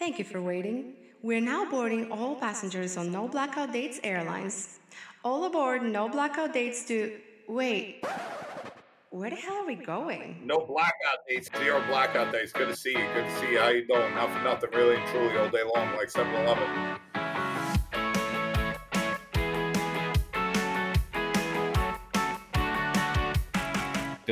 [0.00, 0.94] Thank you for waiting.
[1.20, 4.78] We're now boarding all passengers on No Blackout Dates Airlines.
[5.22, 7.20] All aboard No Blackout Dates to.
[7.46, 8.02] Wait.
[9.10, 10.40] Where the hell are we going?
[10.42, 12.50] No blackout dates, zero blackout dates.
[12.52, 13.06] Good to see you.
[13.12, 13.58] Good to see you.
[13.58, 14.14] How you doing?
[14.14, 16.96] Not for nothing, really and truly, all day long, like 7 Eleven.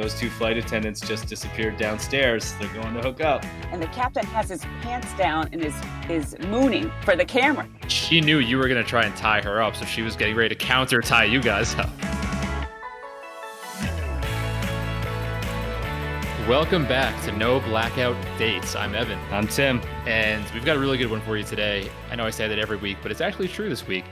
[0.00, 2.54] Those two flight attendants just disappeared downstairs.
[2.60, 3.44] They're going to hook up.
[3.72, 5.74] and the captain has his pants down and is
[6.08, 7.66] is mooning for the camera.
[7.88, 10.36] She knew you were going to try and tie her up, so she was getting
[10.36, 11.90] ready to counter tie you guys up.
[16.48, 18.76] Welcome back to No Blackout Dates.
[18.76, 19.18] I'm Evan.
[19.32, 19.82] I'm Tim.
[20.06, 21.90] And we've got a really good one for you today.
[22.10, 24.04] I know I say that every week, but it's actually true this week.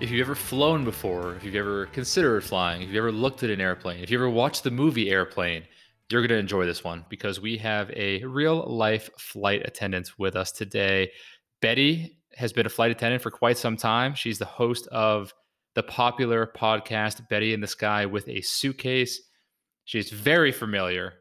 [0.00, 3.50] If you've ever flown before, if you've ever considered flying, if you've ever looked at
[3.50, 5.64] an airplane, if you ever watched the movie Airplane,
[6.08, 10.36] you're going to enjoy this one because we have a real life flight attendant with
[10.36, 11.10] us today.
[11.60, 14.14] Betty has been a flight attendant for quite some time.
[14.14, 15.34] She's the host of
[15.74, 19.20] the popular podcast Betty in the Sky with a Suitcase.
[19.84, 21.14] She's very familiar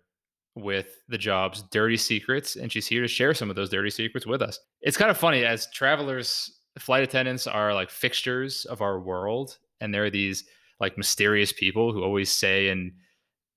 [0.54, 4.28] with the job's dirty secrets, and she's here to share some of those dirty secrets
[4.28, 4.60] with us.
[4.82, 9.94] It's kind of funny as travelers, flight attendants are like fixtures of our world, and
[9.94, 10.46] they're these
[10.80, 12.92] like mysterious people who always say and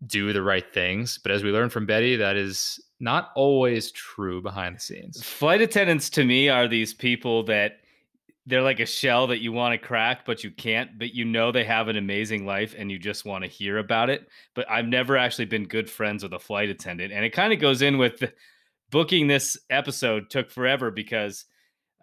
[0.06, 1.18] do the right things.
[1.18, 5.22] But as we learned from Betty, that is not always true behind the scenes.
[5.22, 7.72] Flight attendants to me are these people that
[8.46, 11.52] they're like a shell that you want to crack, but you can't, but you know
[11.52, 14.26] they have an amazing life and you just want to hear about it.
[14.54, 17.12] But I've never actually been good friends with a flight attendant.
[17.12, 18.32] And it kind of goes in with the,
[18.90, 21.44] booking this episode took forever because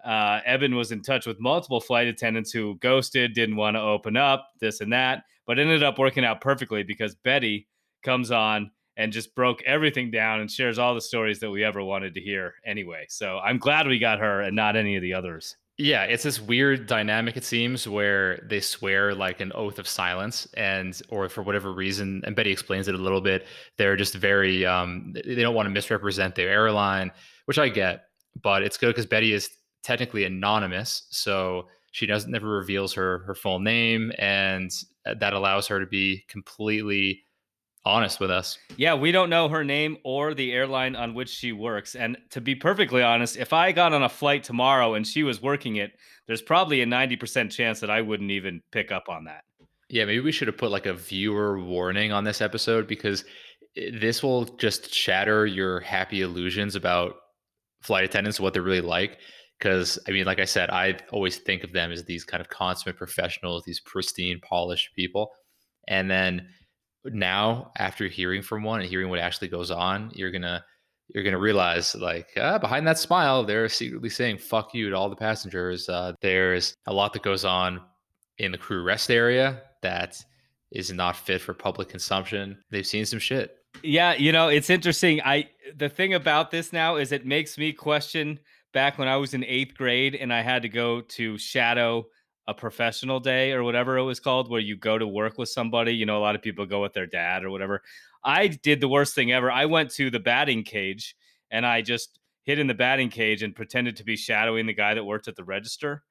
[0.06, 4.16] uh, Evan was in touch with multiple flight attendants who ghosted, didn't want to open
[4.18, 7.68] up, this and that, but ended up working out perfectly because Betty
[8.04, 11.84] comes on and just broke everything down and shares all the stories that we ever
[11.84, 13.06] wanted to hear anyway.
[13.10, 15.56] So I'm glad we got her and not any of the others.
[15.80, 20.48] Yeah, it's this weird dynamic it seems where they swear like an oath of silence
[20.56, 23.46] and or for whatever reason and Betty explains it a little bit,
[23.78, 27.12] they're just very um they don't want to misrepresent their airline,
[27.46, 28.06] which I get,
[28.42, 29.52] but it's good cuz Betty is
[29.88, 34.70] technically anonymous, so she doesn't never reveals her her full name and
[35.06, 37.24] uh, that allows her to be completely
[37.86, 38.60] honest with us.
[38.76, 41.96] Yeah, we don't know her name or the airline on which she works.
[41.96, 45.42] And to be perfectly honest, if I got on a flight tomorrow and she was
[45.42, 45.94] working it,
[46.28, 49.46] there's probably a 90% chance that I wouldn't even pick up on that.
[49.90, 53.24] Yeah, maybe we should have put like a viewer warning on this episode because
[53.78, 57.16] eh, this will just shatter your happy illusions about
[57.82, 59.20] flight attendants, what they're really like.
[59.58, 62.50] Because I mean, like I said, I always think of them as these kind of
[62.50, 65.32] consummate professionals, these pristine, polished people.
[65.88, 66.50] And then
[67.06, 70.64] now, after hearing from one and hearing what actually goes on, you're gonna
[71.10, 75.10] you're gonna realize like ah, behind that smile, they're secretly saying "fuck you" to all
[75.10, 75.88] the passengers.
[75.90, 77.82] Uh, there's a lot that goes on
[78.38, 80.24] in the crew rest area that
[80.72, 82.58] is not fit for public consumption.
[82.72, 83.56] They've seen some shit.
[83.84, 85.22] Yeah, you know, it's interesting.
[85.22, 88.40] I the thing about this now is it makes me question
[88.74, 92.08] back when I was in 8th grade and I had to go to shadow
[92.48, 95.94] a professional day or whatever it was called where you go to work with somebody,
[95.94, 97.82] you know, a lot of people go with their dad or whatever.
[98.24, 99.52] I did the worst thing ever.
[99.52, 101.16] I went to the batting cage
[101.52, 104.94] and I just hid in the batting cage and pretended to be shadowing the guy
[104.94, 106.04] that worked at the register.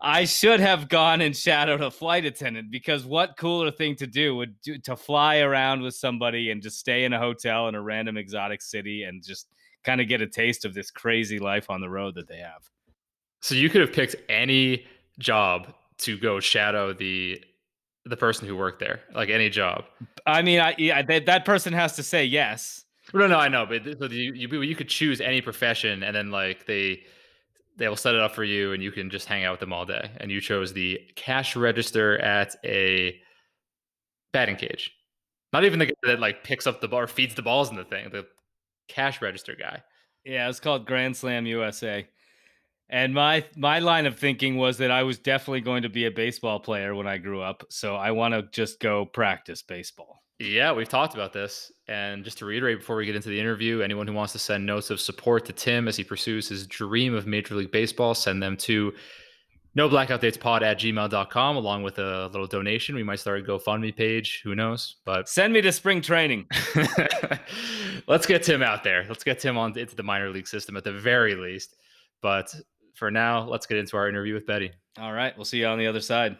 [0.00, 4.34] I should have gone and shadowed a flight attendant because what cooler thing to do
[4.34, 7.82] would do to fly around with somebody and just stay in a hotel in a
[7.82, 9.48] random exotic city and just
[9.84, 12.68] kind of get a taste of this crazy life on the road that they have.
[13.40, 14.86] So you could have picked any
[15.18, 17.42] job to go shadow the
[18.04, 19.84] the person who worked there, like any job.
[20.26, 22.84] I mean, I yeah, that, that person has to say yes.
[23.14, 26.30] No, no, I know, but so you, you you could choose any profession, and then
[26.30, 27.02] like they
[27.76, 29.72] they will set it up for you, and you can just hang out with them
[29.72, 30.10] all day.
[30.18, 33.20] And you chose the cash register at a
[34.32, 34.92] batting cage.
[35.52, 37.76] Not even the guy that like picks up the ball or feeds the balls in
[37.76, 38.10] the thing.
[38.10, 38.26] The
[38.88, 39.82] cash register guy.
[40.24, 42.06] Yeah, it's called Grand Slam USA.
[42.88, 46.10] And my my line of thinking was that I was definitely going to be a
[46.10, 50.22] baseball player when I grew up, so I want to just go practice baseball.
[50.38, 51.70] Yeah, we've talked about this.
[51.88, 54.66] And just to reiterate before we get into the interview, anyone who wants to send
[54.66, 58.42] notes of support to Tim as he pursues his dream of Major League Baseball, send
[58.42, 58.92] them to
[59.74, 62.94] no blackout dates pod at gmail.com along with a little donation.
[62.94, 64.42] We might start a GoFundMe page.
[64.44, 64.96] Who knows?
[65.04, 66.46] But Send me to spring training.
[68.06, 69.06] let's get Tim out there.
[69.08, 71.76] Let's get Tim on into the minor league system at the very least.
[72.20, 72.54] But
[72.94, 74.72] for now, let's get into our interview with Betty.
[74.98, 76.36] All right, we'll see you on the other side.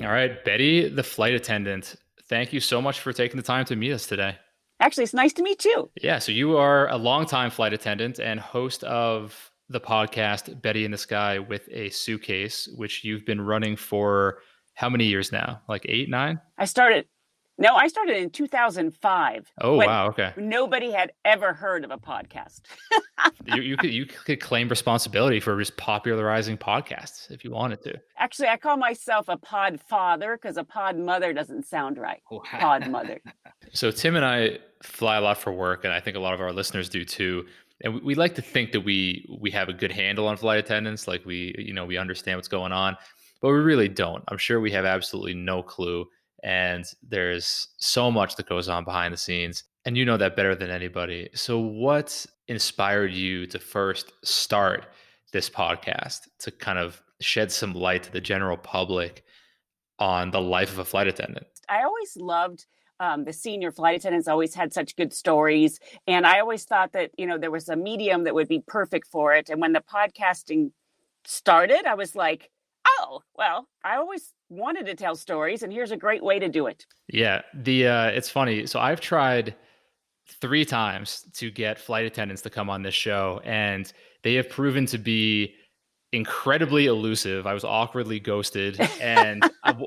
[0.00, 1.96] All right, Betty, the flight attendant.
[2.28, 4.36] Thank you so much for taking the time to meet us today.
[4.80, 5.90] Actually, it's nice to meet you.
[6.00, 6.18] Yeah.
[6.18, 10.98] So you are a longtime flight attendant and host of the podcast Betty in the
[10.98, 14.38] Sky with a Suitcase, which you've been running for
[14.74, 15.60] how many years now?
[15.68, 16.40] Like eight, nine?
[16.58, 17.06] I started
[17.58, 19.52] no, I started in 2005.
[19.60, 20.32] Oh wow, okay.
[20.36, 22.62] Nobody had ever heard of a podcast.
[23.44, 28.00] you, you could you could claim responsibility for just popularizing podcasts if you wanted to.
[28.16, 32.22] Actually, I call myself a pod father because a pod mother doesn't sound right.
[32.44, 33.20] Pod mother.
[33.72, 36.40] so Tim and I fly a lot for work, and I think a lot of
[36.40, 37.46] our listeners do too.
[37.82, 40.58] And we, we like to think that we we have a good handle on flight
[40.58, 42.96] attendants, like we you know we understand what's going on,
[43.40, 44.24] but we really don't.
[44.28, 46.06] I'm sure we have absolutely no clue
[46.42, 50.54] and there's so much that goes on behind the scenes and you know that better
[50.54, 54.86] than anybody so what inspired you to first start
[55.32, 59.24] this podcast to kind of shed some light to the general public
[59.98, 62.66] on the life of a flight attendant i always loved
[63.00, 67.10] um, the senior flight attendants always had such good stories and i always thought that
[67.18, 69.82] you know there was a medium that would be perfect for it and when the
[69.82, 70.70] podcasting
[71.24, 72.50] started i was like
[72.86, 76.66] oh well i always wanted to tell stories and here's a great way to do
[76.66, 76.84] it.
[77.08, 79.54] Yeah the uh it's funny so i've tried
[80.40, 83.92] three times to get flight attendants to come on this show and
[84.22, 85.54] they have proven to be
[86.12, 87.46] incredibly elusive.
[87.46, 89.42] I was awkwardly ghosted and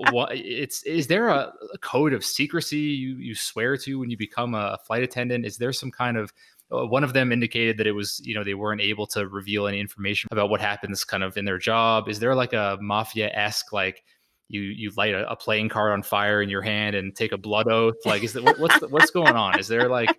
[0.10, 4.18] what it's is there a, a, code of secrecy you you swear to when you
[4.18, 5.46] become a flight attendant?
[5.46, 6.34] Is there some kind of
[6.74, 9.68] uh, one of them indicated that it was you know they weren't able to reveal
[9.68, 12.10] any information about what happens kind of in their job?
[12.10, 14.04] Is there like a mafia-esque like
[14.48, 17.38] you you light a, a, playing card on fire in your hand and take a
[17.38, 17.96] blood oath?
[18.04, 19.60] Like is that what, what's the, what's going on?
[19.60, 20.10] Is there like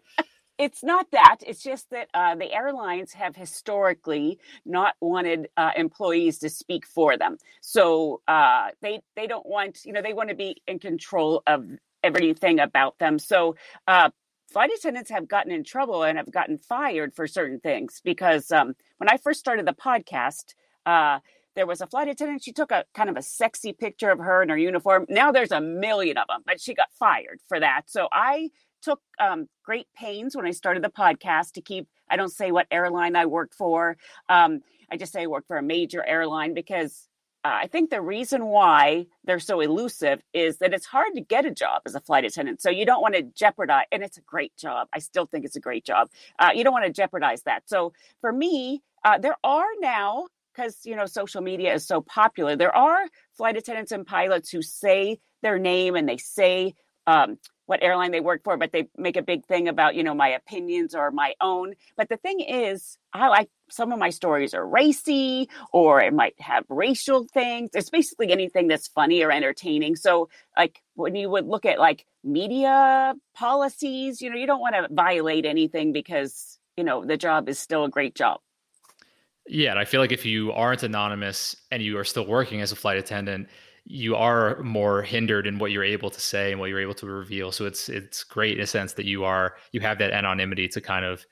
[0.59, 6.39] it's not that it's just that uh, the airlines have historically not wanted uh, employees
[6.39, 10.35] to speak for them so uh, they they don't want you know they want to
[10.35, 11.65] be in control of
[12.03, 13.57] everything about them so
[13.87, 14.11] uh,
[14.51, 18.75] flight attendants have gotten in trouble and have gotten fired for certain things because um,
[18.99, 20.55] when i first started the podcast
[20.87, 21.19] uh,
[21.57, 22.45] there was a flight attendant.
[22.45, 25.07] She took a kind of a sexy picture of her in her uniform.
[25.09, 27.85] Now there's a million of them, but she got fired for that.
[27.87, 28.51] So I
[28.87, 32.69] took um, great pains when I started the podcast to keep, I don't say what
[32.71, 33.97] airline I worked for.
[34.29, 34.61] Um,
[34.91, 37.09] I just say I worked for a major airline because
[37.45, 41.45] uh, I think the reason why they're so elusive is that it's hard to get
[41.45, 42.63] a job as a flight attendant.
[42.63, 44.87] So you don't want to jeopardize, and it's a great job.
[44.93, 46.09] I still think it's a great job.
[46.39, 47.69] Uh, you don't want to jeopardize that.
[47.69, 52.57] So for me, uh, there are now because you know social media is so popular
[52.57, 53.07] there are
[53.37, 56.75] flight attendants and pilots who say their name and they say
[57.07, 60.15] um, what airline they work for but they make a big thing about you know
[60.15, 61.75] my opinions or my own.
[61.97, 66.41] But the thing is i like some of my stories are racy or it might
[66.41, 67.71] have racial things.
[67.75, 69.97] It's basically anything that's funny or entertaining.
[69.97, 74.75] So like when you would look at like media policies you know you don't want
[74.75, 78.41] to violate anything because you know the job is still a great job.
[79.49, 82.73] Yeah, and I feel like if you aren't anonymous and you are still working as
[82.73, 83.49] a flight attendant,
[83.89, 87.07] you are more hindered in what you're able to say and what you're able to
[87.07, 87.53] reveal.
[87.53, 90.81] So it's it's great in a sense that you are you have that anonymity to
[90.81, 91.25] kind of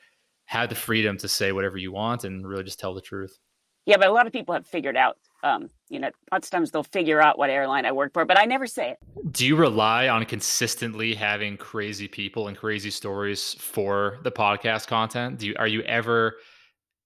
[0.47, 3.39] have the freedom to say whatever you want and really just tell the truth.
[3.87, 5.19] Yeah, but a lot of people have figured out.
[5.43, 8.39] Um, you know, lots of times they'll figure out what airline I work for, but
[8.39, 8.99] I never say it.
[9.33, 15.41] Do you rely on consistently having crazy people and crazy stories for the podcast content?
[15.41, 16.37] Do you are you ever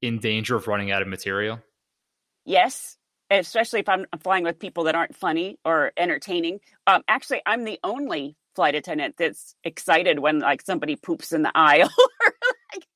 [0.02, 1.58] in danger of running out of material?
[2.44, 2.97] Yes,
[3.30, 6.60] especially if I'm flying with people that aren't funny or entertaining.
[6.86, 11.52] Um, actually, I'm the only flight attendant that's excited when like somebody poops in the
[11.54, 12.34] aisle like,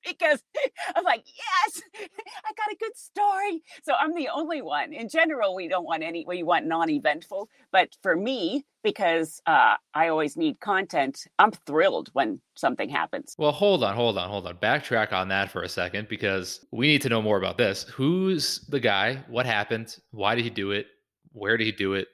[0.07, 0.43] because
[0.97, 3.63] I'm like, yes, I got a good story.
[3.85, 4.93] So I'm the only one.
[4.93, 7.49] In general, we don't want any, we want non eventful.
[7.71, 13.35] But for me, because uh, I always need content, I'm thrilled when something happens.
[13.39, 14.57] Well, hold on, hold on, hold on.
[14.57, 17.85] Backtrack on that for a second because we need to know more about this.
[17.85, 19.23] Who's the guy?
[19.29, 19.97] What happened?
[20.11, 20.87] Why did he do it?
[21.33, 22.09] Where did he do it?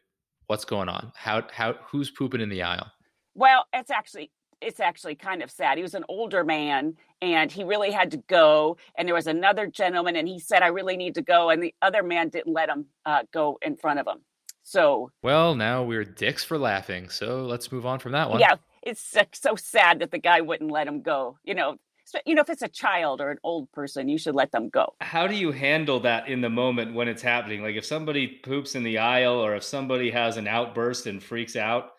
[0.46, 1.12] What's going on?
[1.14, 2.90] How, how, who's pooping in the aisle?
[3.34, 5.78] Well, it's actually it's actually kind of sad.
[5.78, 8.76] He was an older man and he really had to go.
[8.96, 11.50] And there was another gentleman and he said, I really need to go.
[11.50, 14.18] And the other man didn't let him uh, go in front of him.
[14.62, 17.08] So, well, now we're dicks for laughing.
[17.08, 18.40] So let's move on from that one.
[18.40, 18.56] Yeah.
[18.82, 21.38] It's so sad that the guy wouldn't let him go.
[21.42, 21.76] You know,
[22.24, 24.94] you know, if it's a child or an old person, you should let them go.
[25.00, 27.62] How do you handle that in the moment when it's happening?
[27.62, 31.56] Like if somebody poops in the aisle or if somebody has an outburst and freaks
[31.56, 31.90] out,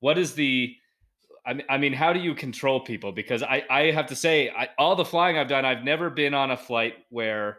[0.00, 0.74] what is the
[1.44, 3.12] I mean, I mean, how do you control people?
[3.12, 6.34] Because I, I have to say, I, all the flying I've done, I've never been
[6.34, 7.58] on a flight where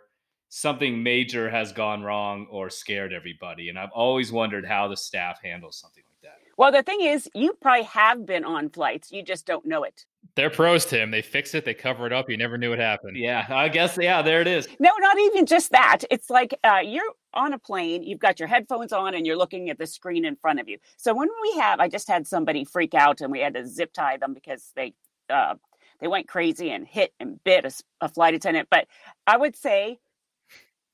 [0.50, 5.40] something major has gone wrong or scared everybody, and I've always wondered how the staff
[5.44, 6.40] handles something like that.
[6.58, 10.06] Well, the thing is, you probably have been on flights, you just don't know it.
[10.36, 11.12] They're pros, Tim.
[11.12, 11.64] They fix it.
[11.64, 12.30] They cover it up.
[12.30, 13.18] You never knew what happened.
[13.18, 13.98] Yeah, I guess.
[14.02, 14.68] Yeah, there it is.
[14.80, 16.00] No, not even just that.
[16.10, 17.04] It's like uh, you're
[17.36, 20.36] on a plane, you've got your headphones on, and you're looking at the screen in
[20.36, 20.78] front of you.
[20.98, 23.94] So when we have, I just had somebody freak out, and we had to zip
[23.94, 24.94] tie them because they
[25.30, 25.56] uh,
[26.00, 27.72] they went crazy and hit and bit a,
[28.02, 28.70] a flight attendant.
[28.72, 28.88] But
[29.28, 30.00] I would say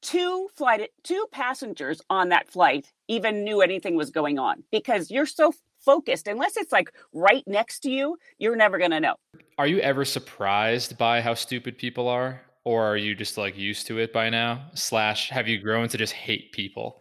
[0.02, 5.26] two flight two passengers on that flight even knew anything was going on because you're
[5.26, 6.28] so focused.
[6.28, 9.16] Unless it's like right next to you you're never going to know.
[9.58, 12.42] Are you ever surprised by how stupid people are?
[12.64, 14.70] Or are you just like used to it by now?
[14.74, 17.00] Slash have you grown to just hate people?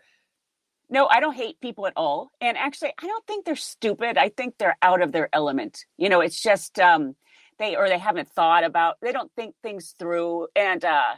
[0.90, 2.30] No i don't hate people at all.
[2.40, 4.16] And actually i don't think they're stupid.
[4.16, 5.84] I think they're out of their element.
[5.96, 7.14] You know it's just um
[7.58, 10.48] they or they haven't thought about they don't think things through.
[10.56, 11.14] And uh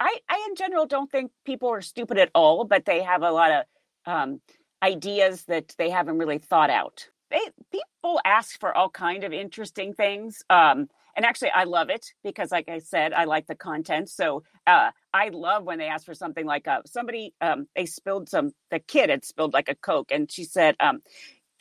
[0.00, 3.30] i i in general don't think people are stupid at all but they have a
[3.30, 3.64] lot of
[4.06, 4.40] um
[4.84, 7.08] ideas that they haven't really thought out.
[7.30, 7.40] They
[7.72, 10.42] people ask for all kind of interesting things.
[10.50, 14.10] Um, and actually I love it because like I said, I like the content.
[14.10, 18.28] So uh, I love when they ask for something like uh, somebody um, they spilled
[18.28, 21.00] some the kid had spilled like a Coke and she said um,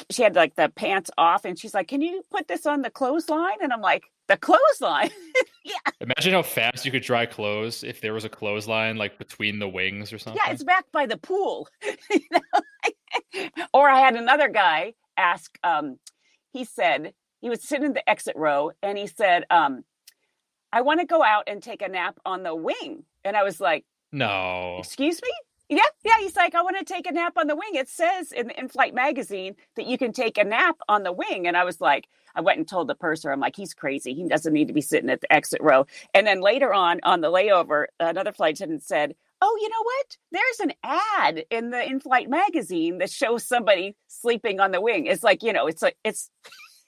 [0.10, 2.90] she had like the pants off and she's like, Can you put this on the
[2.90, 3.58] clothesline?
[3.62, 5.12] And I'm like, the clothesline.
[5.64, 5.74] yeah.
[6.02, 9.68] Imagine how fast you could dry clothes if there was a clothesline like between the
[9.68, 10.42] wings or something.
[10.46, 11.68] Yeah, it's back by the pool.
[12.10, 12.62] you know?
[13.74, 15.98] or I had another guy ask, um,
[16.52, 19.84] he said, he was sitting in the exit row and he said, um,
[20.72, 23.04] I want to go out and take a nap on the wing.
[23.24, 24.78] And I was like, No.
[24.80, 25.30] Excuse me?
[25.70, 26.18] Yeah, yeah.
[26.20, 27.76] He's like, I want to take a nap on the wing.
[27.76, 31.12] It says in the in flight magazine that you can take a nap on the
[31.12, 31.48] wing.
[31.48, 34.14] And I was like, I went and told the purser, I'm like, he's crazy.
[34.14, 35.86] He doesn't need to be sitting at the exit row.
[36.14, 40.18] And then later on, on the layover, another flight attendant said, oh, you know what?
[40.32, 45.06] There's an ad in the in-flight magazine that shows somebody sleeping on the wing.
[45.06, 46.30] It's like, you know, it's like it's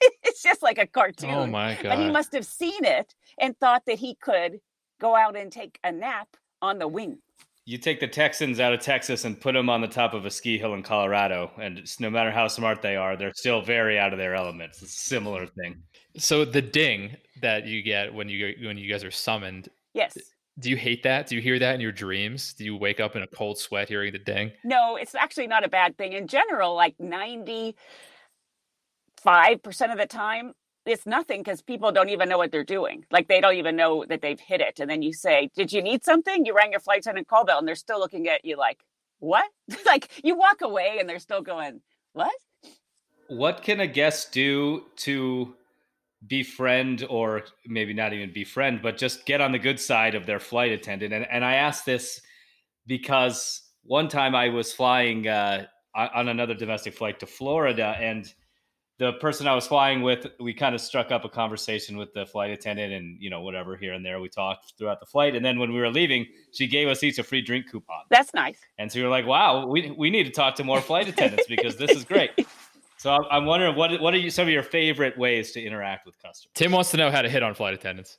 [0.22, 1.30] it's just like a oh cartoon.
[1.30, 1.90] Oh my god.
[1.90, 4.58] But he must have seen it and thought that he could
[5.00, 6.28] go out and take a nap
[6.62, 7.18] on the wing.
[7.66, 10.30] You take the Texans out of Texas and put them on the top of a
[10.30, 14.12] ski hill in Colorado, and no matter how smart they are, they're still very out
[14.12, 14.82] of their elements.
[14.82, 15.82] It's a similar thing.
[16.16, 20.16] So the ding that you get when you when you guys are summoned, yes,
[20.58, 21.26] do you hate that?
[21.26, 22.54] Do you hear that in your dreams?
[22.54, 24.52] Do you wake up in a cold sweat hearing the ding?
[24.64, 26.14] No, it's actually not a bad thing.
[26.14, 27.74] In general, like 95%
[29.26, 30.54] of the time,
[30.86, 33.04] it's nothing because people don't even know what they're doing.
[33.10, 34.80] Like they don't even know that they've hit it.
[34.80, 36.46] And then you say, Did you need something?
[36.46, 38.78] You rang your flight attendant call bell and they're still looking at you like,
[39.18, 39.50] What?
[39.86, 41.82] like you walk away and they're still going,
[42.12, 42.32] What?
[43.28, 45.54] What can a guest do to
[46.26, 50.40] befriend or maybe not even befriend, but just get on the good side of their
[50.40, 51.12] flight attendant.
[51.12, 52.20] And, and I asked this
[52.86, 58.32] because one time I was flying uh, on another domestic flight to Florida and
[58.98, 62.24] the person I was flying with, we kind of struck up a conversation with the
[62.24, 64.20] flight attendant and, you know, whatever here and there.
[64.20, 65.36] We talked throughout the flight.
[65.36, 68.04] And then when we were leaving, she gave us each a free drink coupon.
[68.08, 68.58] That's nice.
[68.78, 71.46] And so we were like, wow, we, we need to talk to more flight attendants
[71.46, 72.30] because this is great.
[73.06, 76.20] So I'm wondering what what are you, some of your favorite ways to interact with
[76.20, 76.50] customers?
[76.54, 78.18] Tim wants to know how to hit on flight attendants.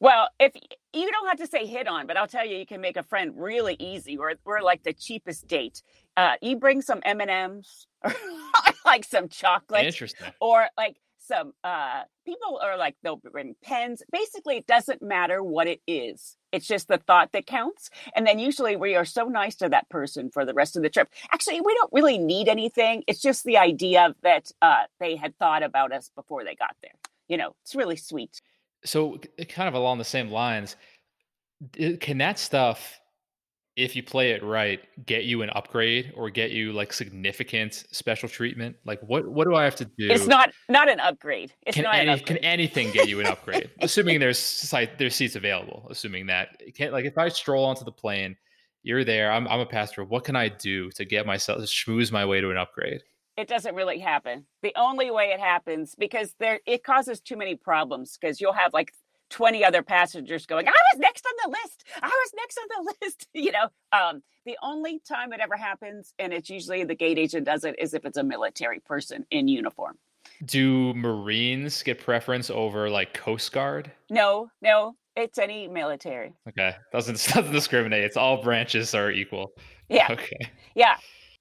[0.00, 0.54] Well, if
[0.94, 3.02] you don't have to say hit on, but I'll tell you, you can make a
[3.02, 4.16] friend really easy.
[4.16, 5.82] We're we're like the cheapest date.
[6.16, 8.14] Uh, you bring some M and M's or
[8.86, 10.96] like some chocolate, interesting, or like
[11.26, 14.02] some uh, people are like they'll bring pens.
[14.12, 16.36] Basically, it doesn't matter what it is.
[16.52, 17.90] It's just the thought that counts.
[18.14, 20.88] And then usually we are so nice to that person for the rest of the
[20.88, 21.08] trip.
[21.32, 23.02] Actually, we don't really need anything.
[23.06, 26.92] It's just the idea that uh, they had thought about us before they got there.
[27.28, 28.40] You know, it's really sweet.
[28.84, 29.18] So,
[29.48, 30.76] kind of along the same lines,
[32.00, 33.00] can that stuff
[33.76, 38.28] if you play it right, get you an upgrade or get you like significant special
[38.28, 38.76] treatment?
[38.86, 40.10] Like what what do I have to do?
[40.10, 41.52] It's not not an upgrade.
[41.66, 42.26] It's can not any, an upgrade.
[42.26, 43.70] Can anything get you an upgrade?
[43.80, 45.86] assuming there's site there's seats available.
[45.90, 48.36] Assuming that can like if I stroll onto the plane,
[48.82, 49.30] you're there.
[49.30, 50.04] I'm I'm a passenger.
[50.04, 53.02] What can I do to get myself to schmooze my way to an upgrade?
[53.36, 54.46] It doesn't really happen.
[54.62, 58.72] The only way it happens because there it causes too many problems because you'll have
[58.72, 58.92] like
[59.30, 61.84] 20 other passengers going, I was next on the list.
[62.02, 63.26] I was next on the list.
[63.34, 67.46] You know, um, the only time it ever happens, and it's usually the gate agent
[67.46, 69.98] does it, is if it's a military person in uniform.
[70.44, 73.92] Do Marines get preference over like Coast Guard?
[74.10, 76.32] No, no, it's any military.
[76.48, 78.04] Okay, doesn't doesn't discriminate.
[78.04, 79.52] It's all branches are equal.
[79.88, 80.08] Yeah.
[80.10, 80.50] Okay.
[80.74, 80.96] Yeah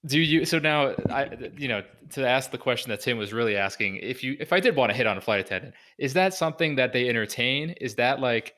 [0.06, 3.56] do you so now i you know to ask the question that tim was really
[3.56, 6.34] asking if you if i did want to hit on a flight attendant is that
[6.34, 8.56] something that they entertain is that like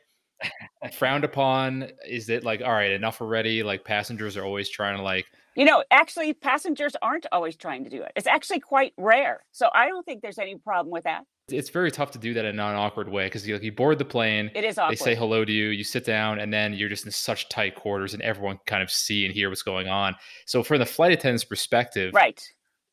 [0.93, 1.89] frowned upon?
[2.07, 3.63] Is it like all right, enough already?
[3.63, 5.25] Like passengers are always trying to like
[5.55, 8.11] You know, actually, passengers aren't always trying to do it.
[8.15, 9.43] It's actually quite rare.
[9.51, 11.23] So I don't think there's any problem with that.
[11.49, 13.97] It's very tough to do that in an awkward way because you, like, you board
[13.97, 14.97] the plane, It is awkward.
[14.97, 17.75] they say hello to you, you sit down, and then you're just in such tight
[17.75, 20.15] quarters, and everyone can kind of see and hear what's going on.
[20.45, 22.41] So, from the flight attendant's perspective, right.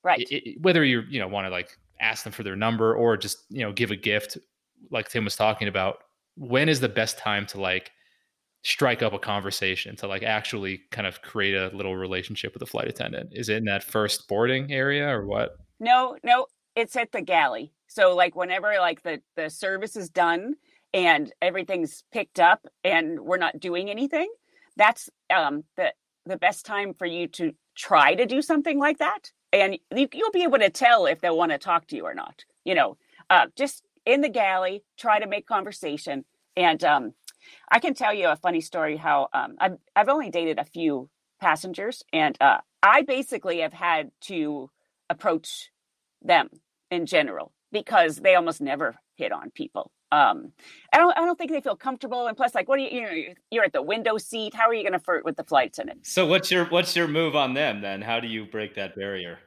[0.05, 0.27] Right.
[0.31, 3.17] i- i- whether you you know want to like ask them for their number or
[3.17, 4.39] just you know give a gift,
[4.91, 5.99] like Tim was talking about,
[6.37, 7.91] when is the best time to like
[8.63, 12.67] strike up a conversation to like actually kind of create a little relationship with the
[12.67, 13.31] flight attendant?
[13.33, 15.57] Is it in that first boarding area or what?
[15.81, 16.47] No, no,
[16.77, 17.73] it's at the galley.
[17.95, 20.55] So like whenever like the the service is done
[20.93, 24.29] and everything's picked up and we're not doing anything,
[24.77, 25.93] that's um the
[26.27, 29.31] the best time for you to try to do something like that.
[29.53, 32.15] And you, you'll be able to tell if they want to talk to you or
[32.15, 32.45] not.
[32.65, 32.97] You know,
[33.31, 36.25] uh, just in the galley, try to make conversation.
[36.57, 37.13] And um,
[37.71, 41.11] I can tell you a funny story how um, I've, I've only dated a few
[41.41, 44.71] passengers, and uh, I basically have had to
[45.09, 45.71] approach
[46.23, 46.49] them
[46.91, 49.90] in general because they almost never hit on people.
[50.11, 50.52] Um,
[50.93, 51.19] I don't.
[51.19, 52.26] I don't think they feel comfortable.
[52.28, 52.90] And plus, like, what do you?
[52.90, 54.54] You know, you're- you're at the window seat.
[54.54, 56.07] How are you going to flirt with the flight attendant?
[56.07, 58.00] So what's your what's your move on them then?
[58.00, 59.40] How do you break that barrier?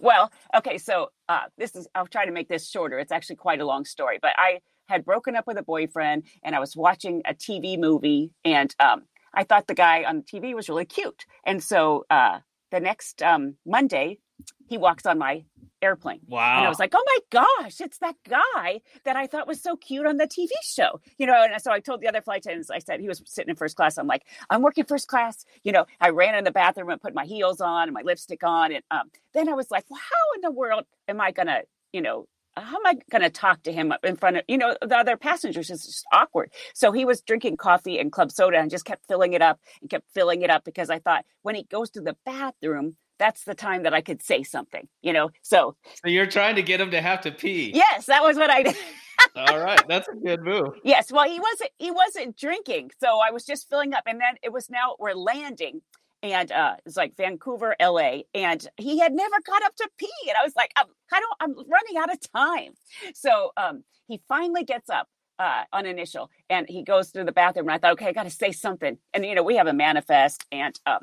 [0.00, 2.98] Well, okay, so uh, this is, I'll try to make this shorter.
[2.98, 6.56] It's actually quite a long story, but I had broken up with a boyfriend and
[6.56, 10.54] I was watching a TV movie and um, I thought the guy on the TV
[10.54, 11.24] was really cute.
[11.44, 12.40] And so uh,
[12.72, 14.18] the next um, Monday,
[14.68, 15.44] he walks on my
[15.82, 16.20] airplane.
[16.26, 16.58] Wow.
[16.58, 19.76] And I was like, oh my gosh, it's that guy that I thought was so
[19.76, 21.00] cute on the TV show.
[21.18, 23.50] You know, and so I told the other flight attendants, I said, he was sitting
[23.50, 23.98] in first class.
[23.98, 25.44] I'm like, I'm working first class.
[25.64, 28.42] You know, I ran in the bathroom and put my heels on and my lipstick
[28.42, 28.72] on.
[28.72, 31.62] And um, then I was like, well, how in the world am I going to,
[31.92, 34.76] you know, how am I going to talk to him in front of, you know,
[34.82, 35.70] the other passengers?
[35.70, 36.50] It's just awkward.
[36.74, 39.88] So he was drinking coffee and club soda and just kept filling it up and
[39.88, 43.54] kept filling it up because I thought when he goes to the bathroom, that's the
[43.54, 45.30] time that I could say something, you know?
[45.42, 47.72] So so you're trying to get him to have to pee.
[47.74, 48.76] yes, that was what I did.
[49.36, 50.68] All right, that's a good move.
[50.84, 54.34] Yes, well, he wasn't he wasn't drinking, so I was just filling up, and then
[54.42, 55.82] it was now we're landing,
[56.22, 60.36] and uh, it's like Vancouver, L.A., and he had never got up to pee, and
[60.40, 62.72] I was like, I'm, I don't, I'm running out of time,
[63.14, 65.08] so um, he finally gets up.
[65.40, 68.24] Uh, on initial, and he goes to the bathroom, and I thought, okay, I got
[68.24, 70.98] to say something, and you know, we have a manifest, and um,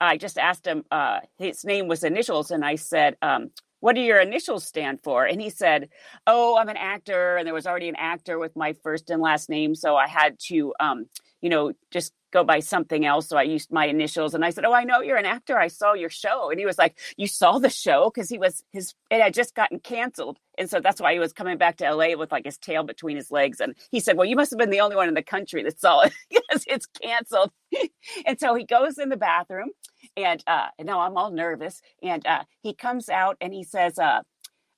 [0.00, 4.00] I just asked him, uh, his name was initials, and I said, um, what do
[4.00, 5.24] your initials stand for?
[5.24, 5.88] And he said,
[6.26, 9.48] oh, I'm an actor, and there was already an actor with my first and last
[9.48, 11.06] name, so I had to, um,
[11.40, 13.28] you know, just go by something else.
[13.28, 15.58] So I used my initials, and I said, oh, I know you're an actor.
[15.58, 18.62] I saw your show, and he was like, you saw the show because he was
[18.72, 21.94] his it had just gotten canceled, and so that's why he was coming back to
[21.94, 24.58] LA with like his tail between his legs, and he said, well, you must have
[24.58, 27.52] been the only one in the country that saw it because it's canceled,
[28.26, 29.70] and so he goes in the bathroom,
[30.16, 33.98] and uh, and now I'm all nervous, and uh, he comes out and he says,
[33.98, 34.22] uh,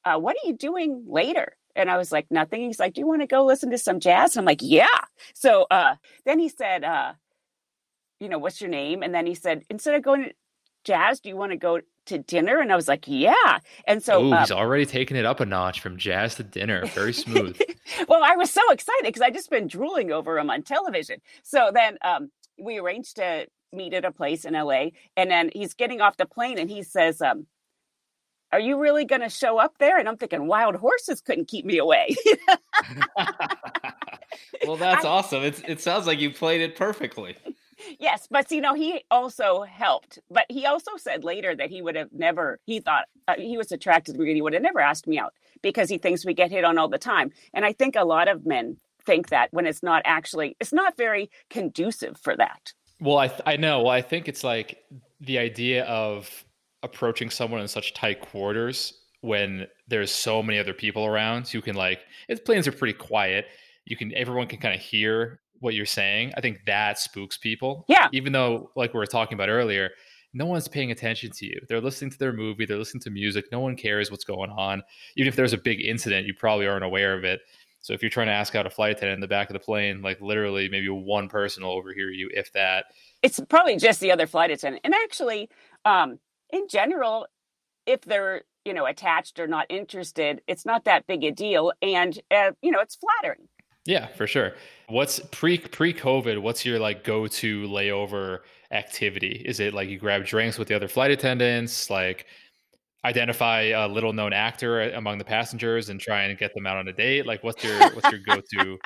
[0.04, 1.56] uh, what are you doing later?
[1.76, 2.62] And I was like, nothing.
[2.62, 4.36] He's like, do you want to go listen to some jazz?
[4.36, 4.86] And I'm like, yeah.
[5.34, 7.14] So uh, then he said, uh,
[8.20, 9.02] you know, what's your name?
[9.02, 10.32] And then he said, instead of going to
[10.84, 12.58] jazz, do you want to go to dinner?
[12.58, 13.58] And I was like, yeah.
[13.86, 16.86] And so, Ooh, uh, he's already taken it up a notch from jazz to dinner.
[16.86, 17.60] Very smooth.
[18.08, 21.20] well, I was so excited because I just been drooling over him on television.
[21.42, 24.86] So then um, we arranged to meet at a place in LA,
[25.16, 27.46] and then he's getting off the plane, and he says, um,
[28.52, 31.64] "Are you really going to show up there?" And I'm thinking, wild horses couldn't keep
[31.64, 32.14] me away.
[34.66, 35.42] well, that's I- awesome.
[35.42, 37.36] It's it sounds like you played it perfectly.
[37.98, 40.18] Yes, but you know, he also helped.
[40.30, 42.60] But he also said later that he would have never.
[42.64, 44.30] He thought uh, he was attracted to me.
[44.30, 46.78] and He would have never asked me out because he thinks we get hit on
[46.78, 47.30] all the time.
[47.54, 50.96] And I think a lot of men think that when it's not actually, it's not
[50.96, 52.72] very conducive for that.
[53.00, 53.82] Well, I I know.
[53.82, 54.78] Well, I think it's like
[55.20, 56.44] the idea of
[56.82, 61.54] approaching someone in such tight quarters when there's so many other people around.
[61.54, 63.46] You can like, its planes are pretty quiet.
[63.84, 66.32] You can everyone can kind of hear what you're saying.
[66.36, 67.84] I think that spooks people.
[67.88, 68.08] Yeah.
[68.12, 69.90] Even though, like we were talking about earlier,
[70.34, 71.60] no one's paying attention to you.
[71.68, 72.66] They're listening to their movie.
[72.66, 73.46] They're listening to music.
[73.52, 74.82] No one cares what's going on.
[75.16, 77.40] Even if there's a big incident, you probably aren't aware of it.
[77.80, 79.60] So if you're trying to ask out a flight attendant in the back of the
[79.60, 82.86] plane, like literally maybe one person will overhear you, if that.
[83.22, 84.82] it's probably just the other flight attendant.
[84.84, 85.50] And actually,
[85.84, 86.18] um,
[86.50, 87.26] in general,
[87.86, 92.18] if they're you know attached or not interested, it's not that big a deal, and
[92.30, 93.48] uh, you know it's flattering.
[93.84, 94.54] Yeah, for sure.
[94.88, 96.40] What's pre pre COVID?
[96.40, 98.40] What's your like go to layover
[98.70, 99.42] activity?
[99.44, 102.26] Is it like you grab drinks with the other flight attendants, like
[103.04, 106.86] identify a little known actor among the passengers and try and get them out on
[106.88, 107.26] a date?
[107.26, 108.78] Like, what's your what's your go to?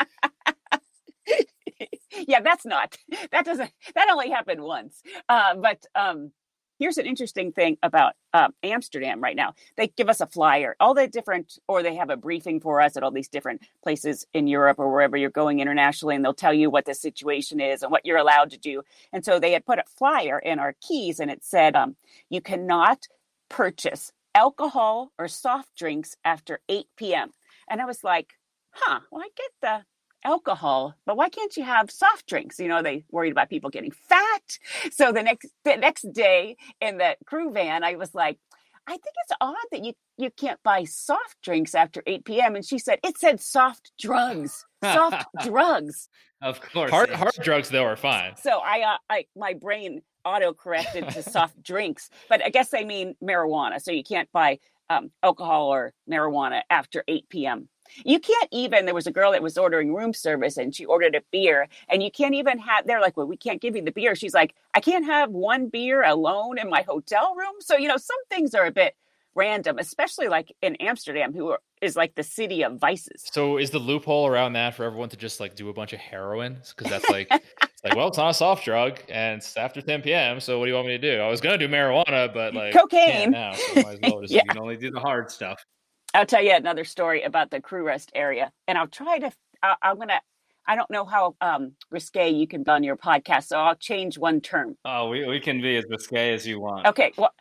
[2.26, 2.96] yeah, that's not
[3.32, 5.02] that doesn't that only happened once.
[5.28, 6.32] Uh, but um,
[6.78, 9.54] here's an interesting thing about um, Amsterdam right now.
[9.76, 12.96] They give us a flyer, all the different, or they have a briefing for us
[12.96, 16.54] at all these different places in Europe or wherever you're going internationally, and they'll tell
[16.54, 18.82] you what the situation is and what you're allowed to do.
[19.12, 21.96] And so they had put a flyer in our keys, and it said, um,
[22.28, 23.06] "You cannot
[23.48, 27.32] purchase alcohol or soft drinks after 8 p.m."
[27.68, 28.34] And I was like,
[28.70, 29.00] "Huh?
[29.10, 29.84] Well, I get the
[30.24, 32.58] alcohol, but why can't you have soft drinks?
[32.58, 34.58] You know, they worried about people getting fat.
[34.92, 38.38] So the next the next day in the crew van, I was like,
[38.86, 42.54] I think it's odd that you you can't buy soft drinks after 8 p.m.
[42.54, 46.08] And she said it said soft drugs, soft drugs.
[46.42, 48.36] Of course, hard hard drugs though are fine.
[48.36, 52.84] So I uh, I my brain auto corrected to soft drinks, but I guess they
[52.84, 53.80] mean marijuana.
[53.80, 54.58] So you can't buy
[54.90, 57.68] um, alcohol or marijuana after 8 p.m.
[58.04, 61.14] You can't even, there was a girl that was ordering room service and she ordered
[61.14, 63.92] a beer, and you can't even have, they're like, well, we can't give you the
[63.92, 64.14] beer.
[64.14, 67.54] She's like, I can't have one beer alone in my hotel room.
[67.60, 68.94] So, you know, some things are a bit
[69.36, 73.28] random, especially like in Amsterdam, who are, is like the city of vices.
[73.32, 76.00] So is the loophole around that for everyone to just like do a bunch of
[76.00, 76.58] heroin?
[76.74, 80.02] Because that's like, it's like, well, it's not a soft drug and it's after 10
[80.02, 80.40] p.m.
[80.40, 81.20] So what do you want me to do?
[81.20, 84.42] I was gonna do marijuana, but like cocaine now, so might as well just yeah.
[84.44, 85.62] you can only do the hard stuff.
[86.14, 89.30] I'll tell you another story about the crew rest area, and I'll try to.
[89.62, 90.20] I, I'm gonna.
[90.68, 94.18] I don't know how um, risque you can be on your podcast, so I'll change
[94.18, 94.76] one term.
[94.84, 96.86] Oh, we, we can be as risque as you want.
[96.86, 97.12] Okay.
[97.16, 97.32] Well,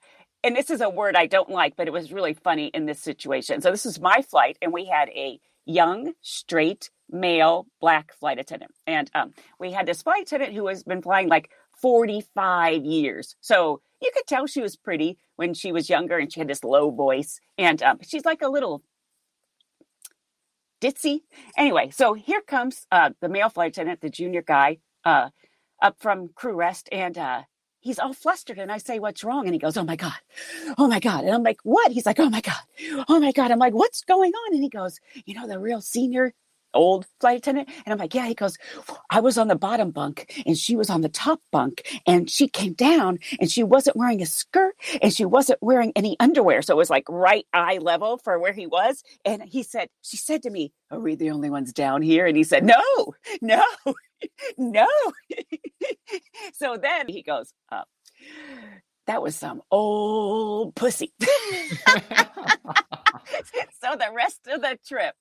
[0.43, 3.01] and this is a word I don't like, but it was really funny in this
[3.01, 3.61] situation.
[3.61, 8.71] So this is my flight, and we had a young, straight, male, black flight attendant,
[8.85, 11.49] and um, we had this flight attendant who has been flying like
[11.81, 13.35] 45 years.
[13.41, 16.63] So you could tell she was pretty when she was younger and she had this
[16.63, 17.39] low voice.
[17.57, 18.83] And um, she's like a little
[20.81, 21.21] ditzy.
[21.57, 25.29] Anyway, so here comes uh, the male flight attendant, the junior guy, uh,
[25.81, 26.87] up from crew rest.
[26.91, 27.41] And uh,
[27.81, 28.59] he's all flustered.
[28.59, 29.45] And I say, What's wrong?
[29.45, 30.13] And he goes, Oh my God.
[30.77, 31.23] Oh my God.
[31.23, 31.91] And I'm like, What?
[31.91, 33.05] He's like, Oh my God.
[33.09, 33.51] Oh my God.
[33.51, 34.53] I'm like, What's going on?
[34.53, 36.33] And he goes, You know, the real senior
[36.75, 37.69] old flight attendant?
[37.85, 38.27] And I'm like, yeah.
[38.27, 38.57] He goes,
[39.11, 42.47] I was on the bottom bunk and she was on the top bunk and she
[42.49, 46.61] came down and she wasn't wearing a skirt and she wasn't wearing any underwear.
[46.61, 49.03] So it was like right eye level for where he was.
[49.25, 52.27] And he said, she said to me, are we the only ones down here?
[52.27, 53.63] And he said, no, no,
[54.57, 54.87] no.
[56.53, 57.83] so then he goes, uh,
[59.07, 61.13] that was some old pussy.
[63.81, 65.15] so the rest of the trip,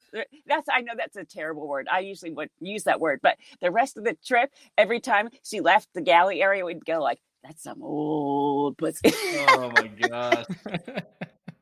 [0.47, 1.89] that's I know that's a terrible word.
[1.91, 5.61] I usually would use that word, but the rest of the trip, every time she
[5.61, 9.13] left the galley area, we'd go like, "That's some old pussy."
[9.49, 10.47] oh my god,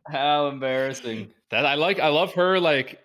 [0.07, 1.33] how embarrassing!
[1.51, 1.99] That I like.
[1.99, 3.01] I love her like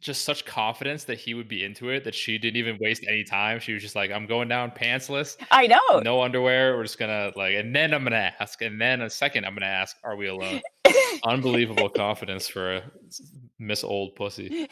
[0.00, 3.24] just such confidence that he would be into it that she didn't even waste any
[3.24, 3.60] time.
[3.60, 5.36] She was just like, I'm going down pantsless.
[5.50, 6.00] I know.
[6.00, 6.76] No underwear.
[6.76, 8.62] We're just gonna like and then I'm gonna ask.
[8.62, 10.60] And then a second I'm gonna ask, are we alone?
[11.24, 12.82] Unbelievable confidence for a
[13.58, 14.68] Miss Old Pussy.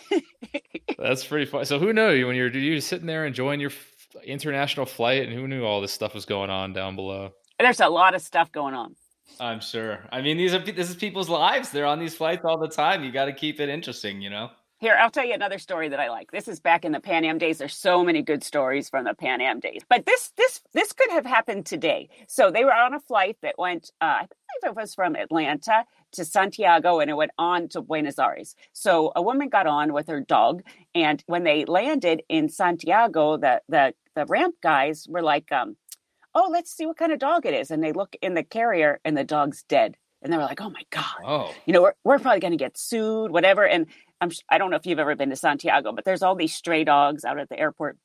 [0.98, 1.64] That's pretty fun.
[1.64, 5.46] So who knew when you're you're sitting there enjoying your f- international flight and who
[5.46, 7.32] knew all this stuff was going on down below?
[7.58, 8.96] There's a lot of stuff going on.
[9.38, 10.00] I'm sure.
[10.10, 11.70] I mean, these are this is people's lives.
[11.70, 13.04] They're on these flights all the time.
[13.04, 14.50] You got to keep it interesting, you know.
[14.80, 16.30] Here, I'll tell you another story that I like.
[16.30, 17.58] This is back in the Pan Am days.
[17.58, 19.82] There's so many good stories from the Pan Am days.
[19.86, 22.08] But this this this could have happened today.
[22.28, 25.84] So they were on a flight that went uh, I believe it was from Atlanta
[26.12, 28.56] to Santiago and it went on to Buenos Aires.
[28.72, 30.62] So a woman got on with her dog
[30.94, 35.76] and when they landed in Santiago, the the the ramp guys were like um
[36.34, 38.98] oh, let's see what kind of dog it is and they look in the carrier
[39.04, 39.98] and the dog's dead.
[40.22, 42.58] And they were like, "Oh my god!" Oh, you know, we're we're probably going to
[42.58, 43.66] get sued, whatever.
[43.66, 43.86] And
[44.20, 46.84] I'm, I don't know if you've ever been to Santiago, but there's all these stray
[46.84, 47.98] dogs out at the airport.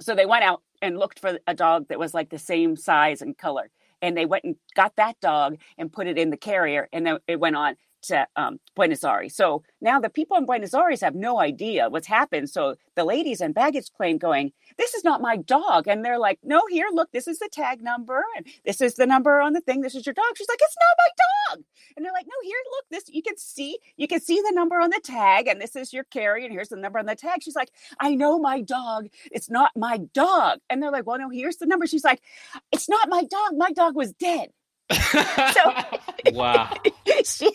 [0.00, 3.22] So they went out and looked for a dog that was like the same size
[3.22, 3.70] and color.
[4.00, 6.88] And they went and got that dog and put it in the carrier.
[6.92, 9.34] And then it went on to um, Buenos Aires.
[9.34, 12.50] So now the people in Buenos Aires have no idea what's happened.
[12.50, 15.88] So the ladies in baggage claim going, this is not my dog.
[15.88, 18.24] And they're like, no, here, look, this is the tag number.
[18.36, 19.80] And this is the number on the thing.
[19.80, 20.36] This is your dog.
[20.36, 21.08] She's like, it's not my
[21.56, 21.64] dog.
[21.96, 24.80] And they're like, no, here, look, this, you can see, you can see the number
[24.80, 25.48] on the tag.
[25.48, 26.44] And this is your carry.
[26.44, 27.42] And here's the number on the tag.
[27.42, 29.08] She's like, I know my dog.
[29.32, 30.58] It's not my dog.
[30.70, 31.86] And they're like, well, no, here's the number.
[31.86, 32.20] She's like,
[32.72, 33.52] it's not my dog.
[33.56, 34.50] My dog was dead.
[34.90, 35.72] So
[36.32, 36.72] wow
[37.24, 37.50] she,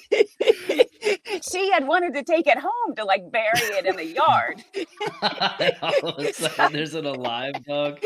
[1.52, 4.64] she had wanted to take it home to like bury it in the yard
[6.04, 8.00] All of a sudden, there's an alive dog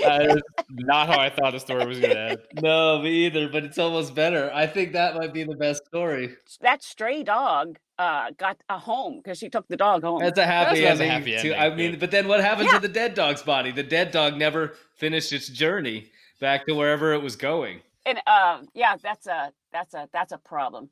[0.00, 2.38] that is not how I thought the story was going to end.
[2.62, 3.48] No, me either.
[3.48, 4.48] But it's almost better.
[4.54, 6.36] I think that might be the best story.
[6.60, 10.20] That stray dog uh, got a home because she took the dog home.
[10.20, 11.10] That's a happy That's a ending.
[11.10, 11.52] happy too.
[11.54, 12.78] ending, I mean, but then what happened Yeah.
[12.78, 13.72] to the dead dog's body?
[13.72, 17.80] The dead dog never finished its journey back to wherever it was going.
[18.06, 20.88] And uh, yeah, that's a that's a that's a problem.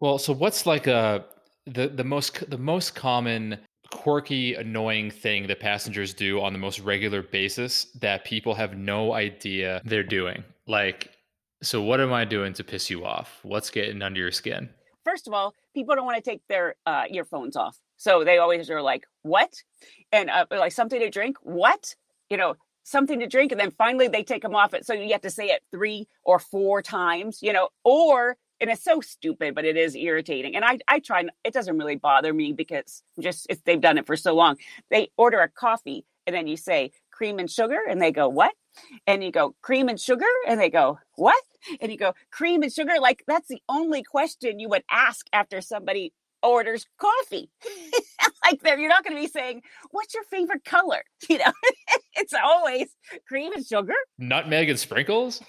[0.00, 1.24] Well, so what's like a
[1.66, 3.58] the the most the most common
[3.90, 9.12] quirky annoying thing that passengers do on the most regular basis that people have no
[9.12, 10.42] idea they're doing?
[10.66, 11.10] Like
[11.62, 13.40] so what am I doing to piss you off?
[13.42, 14.68] What's getting under your skin?
[15.04, 18.70] First of all, people don't want to take their uh, earphones off, so they always
[18.70, 19.52] are like, "What?"
[20.12, 21.36] and uh, like something to drink.
[21.42, 21.94] What?
[22.30, 24.74] You know, something to drink, and then finally they take them off.
[24.74, 27.40] It so you have to say it three or four times.
[27.42, 30.54] You know, or and it's so stupid, but it is irritating.
[30.54, 31.24] And I I try.
[31.42, 34.56] It doesn't really bother me because just if they've done it for so long,
[34.90, 38.54] they order a coffee and then you say cream and sugar, and they go what?
[39.06, 41.42] And you go cream and sugar, and they go what?
[41.80, 42.94] And you go cream and sugar.
[43.00, 46.12] Like that's the only question you would ask after somebody
[46.44, 47.50] orders coffee.
[48.44, 51.52] like there, you're not going to be saying, "What's your favorite color?" You know,
[52.16, 52.88] it's always
[53.26, 53.94] cream and sugar.
[54.18, 55.40] Nutmeg and sprinkles?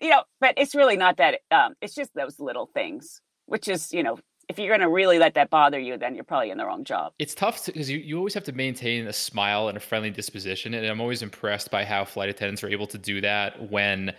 [0.00, 1.40] You know, but it's really not that.
[1.50, 5.18] Um, it's just those little things, which is, you know, if you're going to really
[5.18, 7.12] let that bother you, then you're probably in the wrong job.
[7.18, 10.74] It's tough because you, you always have to maintain a smile and a friendly disposition.
[10.74, 14.12] And I'm always impressed by how flight attendants are able to do that when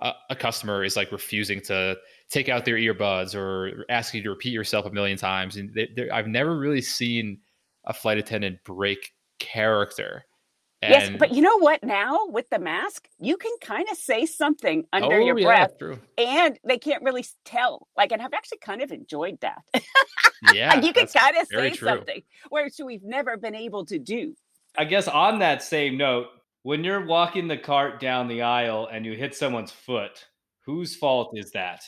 [0.00, 1.96] a, a customer is like refusing to
[2.32, 5.56] take out their earbuds or ask you to repeat yourself a million times.
[5.56, 7.38] And they, they- I've never really seen
[7.84, 10.24] a flight attendant break character.
[10.82, 11.84] yes, but you know what?
[11.84, 15.78] Now with the mask, you can kind of say something under Oh, your yeah, breath,
[15.78, 15.98] True.
[16.16, 17.86] and they can't really tell.
[17.96, 19.62] Like, and I've actually kind of enjoyed that.
[20.52, 21.86] Yeah, you can kind of say true.
[21.88, 24.34] something, which we've never been able to do.
[24.76, 26.26] I guess on that same note,
[26.64, 30.26] when you're walking the cart down the aisle and you hit someone's foot,
[30.66, 31.84] whose fault is that?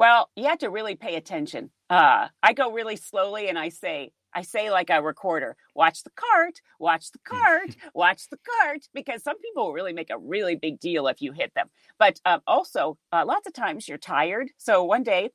[0.00, 1.68] Well, you have to really pay attention.
[1.90, 6.10] Uh, I go really slowly and I say, I say like a recorder, watch the
[6.16, 10.56] cart, watch the cart, watch the cart, because some people will really make a really
[10.56, 11.68] big deal if you hit them.
[11.98, 14.52] But um, also, uh, lots of times you're tired.
[14.56, 15.32] So one day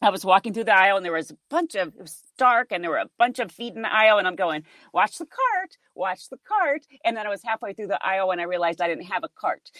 [0.00, 2.68] I was walking through the aisle and there was a bunch of, it was dark
[2.70, 4.16] and there were a bunch of feet in the aisle.
[4.16, 4.62] And I'm going,
[4.94, 6.86] watch the cart, watch the cart.
[7.04, 9.28] And then I was halfway through the aisle and I realized I didn't have a
[9.38, 9.70] cart.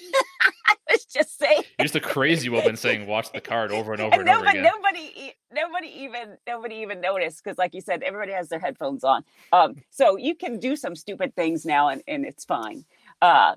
[0.90, 4.20] Was just saying, You're just a crazy woman saying "watch the card" over and over
[4.20, 4.62] and and over again.
[4.62, 9.24] nobody, nobody even, nobody even noticed because, like you said, everybody has their headphones on.
[9.52, 12.84] Um, so you can do some stupid things now, and, and it's fine.
[13.22, 13.56] Uh,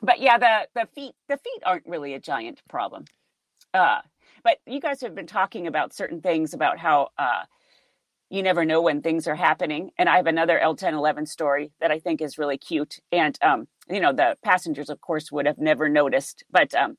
[0.00, 3.04] but yeah, the the feet, the feet aren't really a giant problem.
[3.74, 4.00] Uh,
[4.42, 7.44] but you guys have been talking about certain things about how uh,
[8.30, 9.90] you never know when things are happening.
[9.98, 13.00] And I have another L1011 story that I think is really cute.
[13.10, 16.44] And, um, you know, the passengers, of course, would have never noticed.
[16.50, 16.96] But um,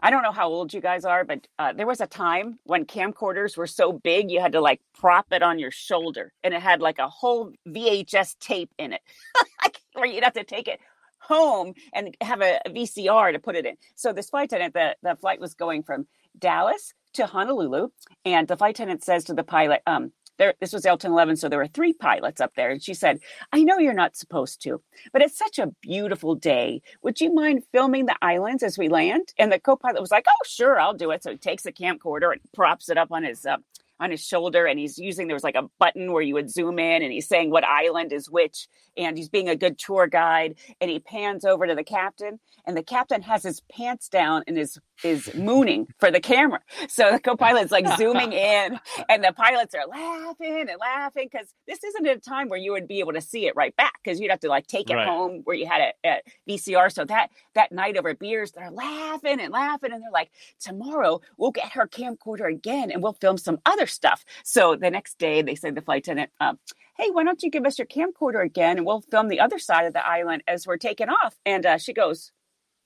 [0.00, 2.84] I don't know how old you guys are, but uh, there was a time when
[2.84, 6.62] camcorders were so big you had to like prop it on your shoulder and it
[6.62, 9.00] had like a whole VHS tape in it,
[9.94, 10.80] where you'd have to take it
[11.18, 13.76] home and have a, a VCR to put it in.
[13.96, 16.06] So this flight attendant, the, the flight was going from
[16.38, 17.88] Dallas to Honolulu,
[18.24, 21.58] and the flight attendant says to the pilot, um, there, this was L1011, so there
[21.58, 22.70] were three pilots up there.
[22.70, 23.20] And she said,
[23.52, 24.80] I know you're not supposed to,
[25.12, 26.82] but it's such a beautiful day.
[27.02, 29.32] Would you mind filming the islands as we land?
[29.38, 31.22] And the co pilot was like, Oh, sure, I'll do it.
[31.22, 33.44] So he takes a camcorder and props it up on his.
[33.46, 33.58] Uh,
[34.00, 36.78] on his shoulder and he's using there was like a button where you would zoom
[36.78, 40.56] in and he's saying what island is which and he's being a good tour guide
[40.80, 44.58] and he pans over to the captain and the captain has his pants down and
[44.58, 49.74] is is mooning for the camera so the co-pilot's like zooming in and the pilots
[49.74, 53.20] are laughing and laughing because this isn't a time where you would be able to
[53.20, 55.06] see it right back because you'd have to like take it Right.
[55.06, 56.92] home where you had it at VCR.
[56.92, 60.30] So that that night over beers, they're laughing and laughing, and they're like,
[60.60, 64.24] tomorrow we'll get her camcorder again and we'll film some other stuff.
[64.44, 66.58] So the next day, they to the flight attendant, um,
[66.96, 69.86] "Hey, why don't you give us your camcorder again and we'll film the other side
[69.86, 72.32] of the island as we're taking off?" And uh, she goes,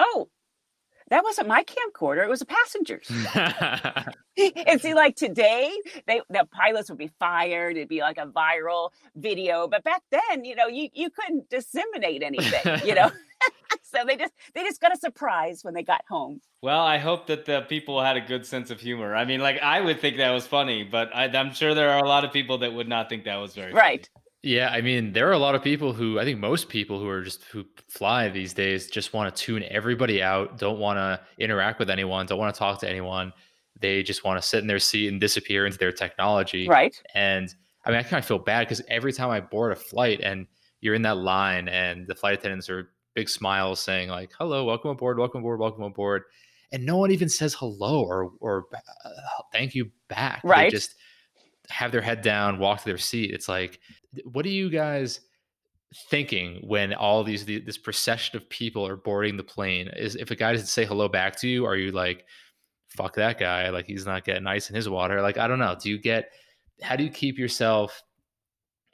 [0.00, 0.30] "Oh."
[1.08, 3.10] That wasn't my camcorder; it was a passenger's.
[4.66, 5.70] and see, like today,
[6.06, 7.76] they the pilots would be fired.
[7.76, 9.68] It'd be like a viral video.
[9.68, 13.10] But back then, you know, you you couldn't disseminate anything, you know.
[13.82, 16.40] so they just they just got a surprise when they got home.
[16.62, 19.14] Well, I hope that the people had a good sense of humor.
[19.14, 22.02] I mean, like I would think that was funny, but I, I'm sure there are
[22.02, 24.08] a lot of people that would not think that was very Right.
[24.42, 27.08] Yeah, I mean, there are a lot of people who I think most people who
[27.08, 31.20] are just who fly these days just want to tune everybody out, don't want to
[31.38, 33.32] interact with anyone, don't want to talk to anyone.
[33.80, 36.66] They just want to sit in their seat and disappear into their technology.
[36.68, 37.00] Right.
[37.14, 40.20] And I mean, I kind of feel bad because every time I board a flight
[40.22, 40.46] and
[40.80, 44.90] you're in that line and the flight attendants are big smiles saying like, "Hello, welcome
[44.90, 46.24] aboard, welcome aboard, welcome aboard,"
[46.72, 49.10] and no one even says hello or or uh,
[49.52, 50.40] thank you back.
[50.42, 50.64] Right.
[50.64, 50.96] They just
[51.68, 53.30] have their head down, walk to their seat.
[53.32, 53.78] It's like,
[54.24, 55.20] what are you guys
[56.08, 59.88] thinking when all these the, this procession of people are boarding the plane?
[59.88, 62.24] Is if a guy doesn't say hello back to you, are you like,
[62.88, 63.70] fuck that guy?
[63.70, 65.20] Like he's not getting ice in his water.
[65.22, 65.76] Like I don't know.
[65.80, 66.30] Do you get?
[66.82, 68.02] How do you keep yourself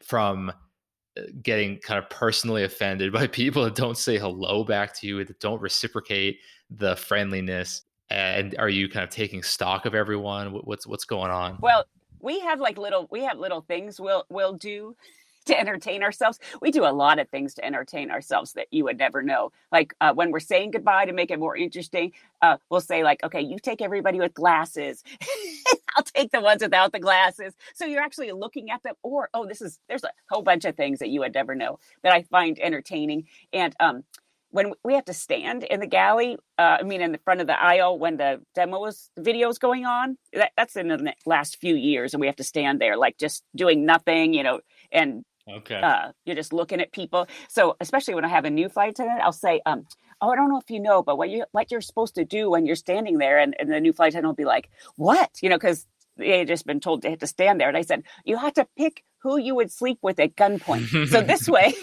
[0.04, 5.06] from uh, getting kind of personally offended by people that don't say hello back to
[5.06, 6.38] you, that don't reciprocate
[6.70, 7.82] the friendliness?
[8.10, 10.52] And are you kind of taking stock of everyone?
[10.64, 11.58] What's what's going on?
[11.60, 11.84] Well,
[12.20, 14.96] we have like little we have little things we'll we'll do
[15.46, 16.38] to entertain ourselves.
[16.60, 19.50] We do a lot of things to entertain ourselves that you would never know.
[19.72, 23.24] Like uh, when we're saying goodbye to make it more interesting, uh, we'll say like,
[23.24, 25.02] "Okay, you take everybody with glasses.
[25.96, 28.94] I'll take the ones without the glasses." So you're actually looking at them.
[29.02, 31.78] Or oh, this is there's a whole bunch of things that you would never know
[32.02, 33.26] that I find entertaining.
[33.52, 34.04] And um,
[34.50, 37.46] when we have to stand in the galley, uh, I mean, in the front of
[37.46, 42.14] the aisle when the demos videos going on, that, that's in the last few years,
[42.14, 45.80] and we have to stand there like just doing nothing, you know, and Okay.
[45.80, 47.26] uh, you're just looking at people.
[47.48, 49.86] So especially when I have a new flight attendant, I'll say, um,
[50.20, 52.50] "Oh, I don't know if you know, but what you what you're supposed to do
[52.50, 55.48] when you're standing there," and, and the new flight attendant will be like, "What?" You
[55.48, 55.86] know, because
[56.18, 58.52] they had just been told they had to stand there, and I said, "You have
[58.54, 61.74] to pick who you would sleep with at gunpoint." so this way.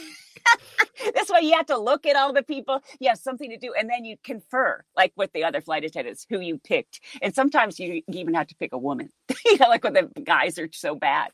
[1.14, 2.82] this way you have to look at all the people.
[3.00, 6.26] You have something to do and then you confer like with the other flight attendants
[6.30, 9.10] who you picked and sometimes you even have to pick a woman.
[9.46, 11.30] You know like when the guys are so bad.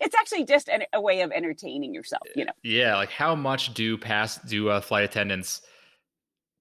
[0.00, 2.52] It's actually just an, a way of entertaining yourself you know?
[2.62, 5.60] Yeah, like how much do pass do uh, flight attendants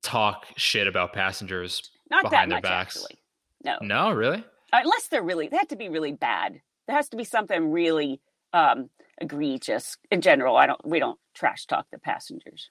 [0.02, 1.92] talk shit about passengers?
[2.10, 2.96] not that Behind their much backs.
[2.98, 3.20] actually.
[3.64, 3.78] No.
[3.82, 4.44] No, really?
[4.74, 6.62] unless they're really they have to be really bad.
[6.88, 8.22] There has to be something really
[8.54, 8.90] um
[9.22, 10.56] egregious in general.
[10.58, 12.70] I don't we don't trash talk the passengers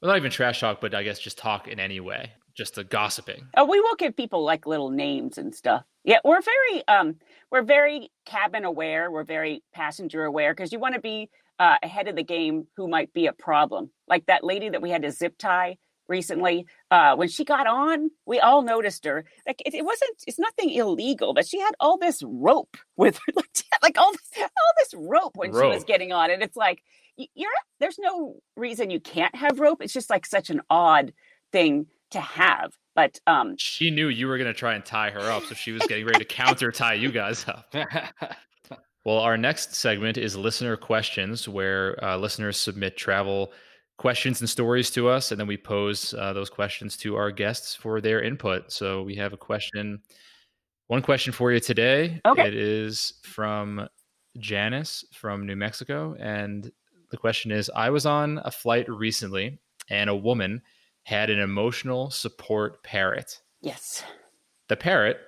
[0.00, 2.84] Well, not even trash talk, but I guess just talk in any way, just the
[2.84, 3.46] gossiping.
[3.56, 5.84] Oh, we will give people like little names and stuff.
[6.04, 7.16] Yeah, we're very um
[7.50, 12.08] we're very cabin aware, we're very passenger aware because you want to be uh, ahead
[12.08, 13.90] of the game who might be a problem.
[14.08, 15.76] Like that lady that we had to zip tie
[16.08, 19.24] recently, uh, when she got on, we all noticed her.
[19.46, 23.32] Like it, it wasn't, it's nothing illegal, but she had all this rope with her,
[23.36, 26.82] like, like all this, all this rope when she was getting on, and it's like
[27.16, 27.50] you're
[27.80, 29.82] there's no reason you can't have rope.
[29.82, 31.12] It's just like such an odd
[31.52, 32.72] thing to have.
[32.94, 35.72] But um, She knew you were going to try and tie her up, so she
[35.72, 37.74] was getting ready to counter tie you guys up.
[39.04, 43.52] Well, our next segment is listener questions, where uh, listeners submit travel
[43.98, 47.74] questions and stories to us, and then we pose uh, those questions to our guests
[47.74, 48.72] for their input.
[48.72, 50.00] So we have a question,
[50.86, 52.18] one question for you today.
[52.24, 52.48] Okay.
[52.48, 53.86] It is from
[54.38, 56.70] Janice from New Mexico, and
[57.14, 60.62] the question is: I was on a flight recently, and a woman
[61.04, 63.40] had an emotional support parrot.
[63.60, 64.02] yes,
[64.68, 65.18] The parrot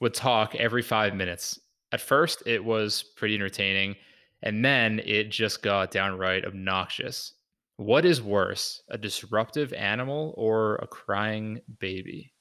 [0.00, 1.58] would talk every five minutes.
[1.90, 3.96] At first, it was pretty entertaining,
[4.44, 7.32] and then it just got downright obnoxious.
[7.78, 12.32] What is worse, a disruptive animal or a crying baby?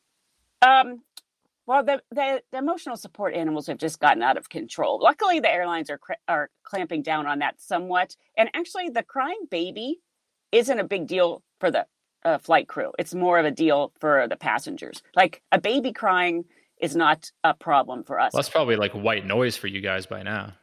[0.61, 1.01] Um,
[1.65, 4.99] well, the, the the emotional support animals have just gotten out of control.
[5.01, 8.15] Luckily, the airlines are cr- are clamping down on that somewhat.
[8.37, 9.99] And actually, the crying baby
[10.51, 11.85] isn't a big deal for the
[12.25, 12.91] uh, flight crew.
[12.99, 15.01] It's more of a deal for the passengers.
[15.15, 16.45] Like a baby crying
[16.79, 18.33] is not a problem for us.
[18.33, 20.53] Well, that's probably like white noise for you guys by now.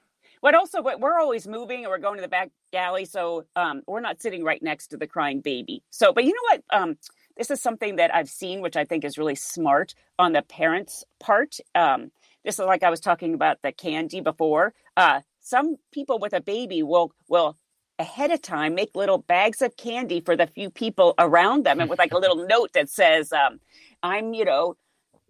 [0.43, 3.83] But also, but we're always moving and we're going to the back galley, so um,
[3.87, 5.83] we're not sitting right next to the crying baby.
[5.91, 6.63] So, but you know what?
[6.71, 6.97] Um,
[7.41, 11.05] this is something that I've seen, which I think is really smart on the parents'
[11.21, 11.57] part.
[11.75, 12.11] Um,
[12.45, 14.75] this is like I was talking about the candy before.
[14.95, 17.57] Uh, some people with a baby will will
[17.99, 21.89] ahead of time make little bags of candy for the few people around them, and
[21.89, 23.59] with like a little note that says, um,
[24.03, 24.77] "I'm, you know,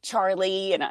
[0.02, 0.82] Charlie," and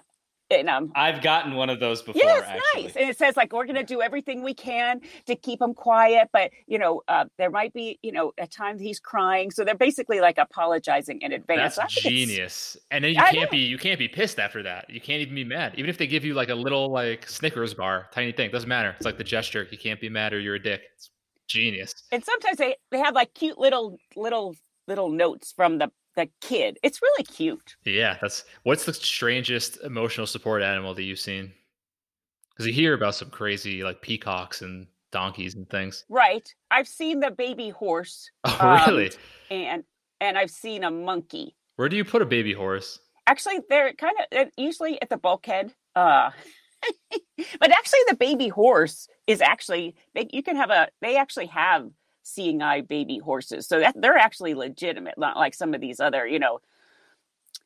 [0.51, 2.21] and um, I've gotten one of those before.
[2.21, 2.83] Yes, actually.
[2.83, 2.95] nice.
[2.95, 6.29] And it says like we're going to do everything we can to keep him quiet,
[6.33, 9.75] but you know uh, there might be you know a time he's crying, so they're
[9.75, 11.75] basically like apologizing in advance.
[11.75, 12.77] That's genius.
[12.91, 13.51] And then you I can't know.
[13.51, 14.89] be you can't be pissed after that.
[14.89, 15.73] You can't even be mad.
[15.77, 18.93] Even if they give you like a little like Snickers bar, tiny thing, doesn't matter.
[18.97, 19.67] It's like the gesture.
[19.71, 20.81] You can't be mad or you're a dick.
[20.95, 21.11] It's
[21.47, 21.93] genius.
[22.11, 24.55] And sometimes they they have like cute little little
[24.87, 26.77] little notes from the the kid.
[26.83, 27.75] It's really cute.
[27.85, 31.53] Yeah, that's what's the strangest emotional support animal that you've seen?
[32.51, 36.05] Because you hear about some crazy like peacocks and donkeys and things.
[36.09, 36.47] Right.
[36.71, 39.11] I've seen the baby horse Oh, Um, really?
[39.49, 39.83] and
[40.21, 41.55] and I've seen a monkey.
[41.77, 42.99] Where do you put a baby horse?
[43.27, 45.73] Actually, they're kind of usually at the bulkhead.
[45.95, 46.31] Uh,
[47.59, 50.89] but actually, the baby horse is actually they, you can have a.
[51.01, 51.89] They actually have
[52.29, 53.67] seeing eye baby horses.
[53.67, 56.59] So that they're actually legitimate, not like some of these other, you know,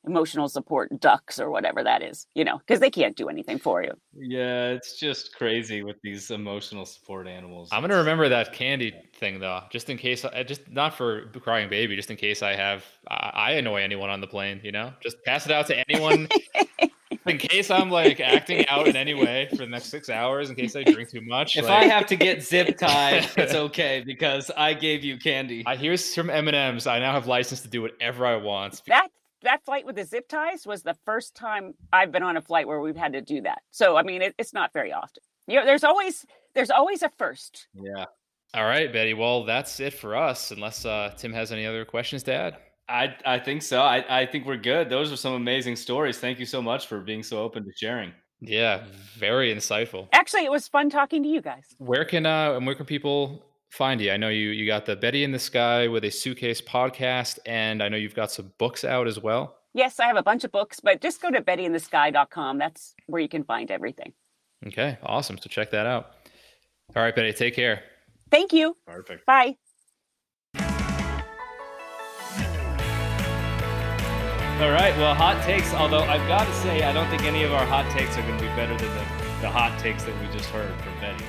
[0.05, 3.81] emotional support ducks or whatever that is, you know, because they can't do anything for
[3.83, 3.91] you.
[4.13, 7.69] Yeah, it's just crazy with these emotional support animals.
[7.71, 10.25] I'm gonna remember that candy thing though, just in case.
[10.25, 14.09] Uh, just not for crying baby, just in case I have I, I annoy anyone
[14.09, 14.59] on the plane.
[14.63, 16.27] You know, just pass it out to anyone.
[17.25, 20.55] in case I'm like acting out in any way for the next six hours, in
[20.55, 21.57] case I drink too much.
[21.57, 25.63] If like, I have to get zip tied, it's okay because I gave you candy.
[25.65, 26.87] I hear from M and M's.
[26.87, 28.81] I now have license to do whatever I want.
[28.87, 29.09] That
[29.43, 32.67] that flight with the zip ties was the first time I've been on a flight
[32.67, 33.61] where we've had to do that.
[33.71, 35.23] So I mean, it, it's not very often.
[35.47, 37.67] You know, there's always there's always a first.
[37.73, 38.05] Yeah.
[38.55, 39.15] All right, Betty.
[39.15, 40.51] Well, that's it for us.
[40.51, 42.57] Unless uh, Tim has any other questions to add.
[42.89, 43.81] I I think so.
[43.81, 44.89] I, I think we're good.
[44.89, 46.19] Those are some amazing stories.
[46.19, 48.11] Thank you so much for being so open to sharing.
[48.41, 48.83] Yeah,
[49.17, 50.09] very insightful.
[50.11, 51.65] Actually, it was fun talking to you guys.
[51.77, 54.11] Where can uh and where can people find you?
[54.11, 57.81] I know you you got the Betty in the Sky with a suitcase podcast, and
[57.81, 59.57] I know you've got some books out as well.
[59.73, 62.59] Yes, I have a bunch of books, but just go to bettyinthesky.com.
[62.59, 64.13] That's where you can find everything.
[64.67, 65.37] Okay, awesome.
[65.37, 66.11] So check that out.
[66.95, 67.81] All right, Betty, take care.
[68.29, 68.77] Thank you.
[68.85, 69.25] Perfect.
[69.25, 69.57] Bye.
[74.63, 74.95] All right.
[74.95, 75.73] Well, hot takes.
[75.73, 78.37] Although I've got to say, I don't think any of our hot takes are going
[78.37, 81.25] to be better than the, the hot takes that we just heard from Betty.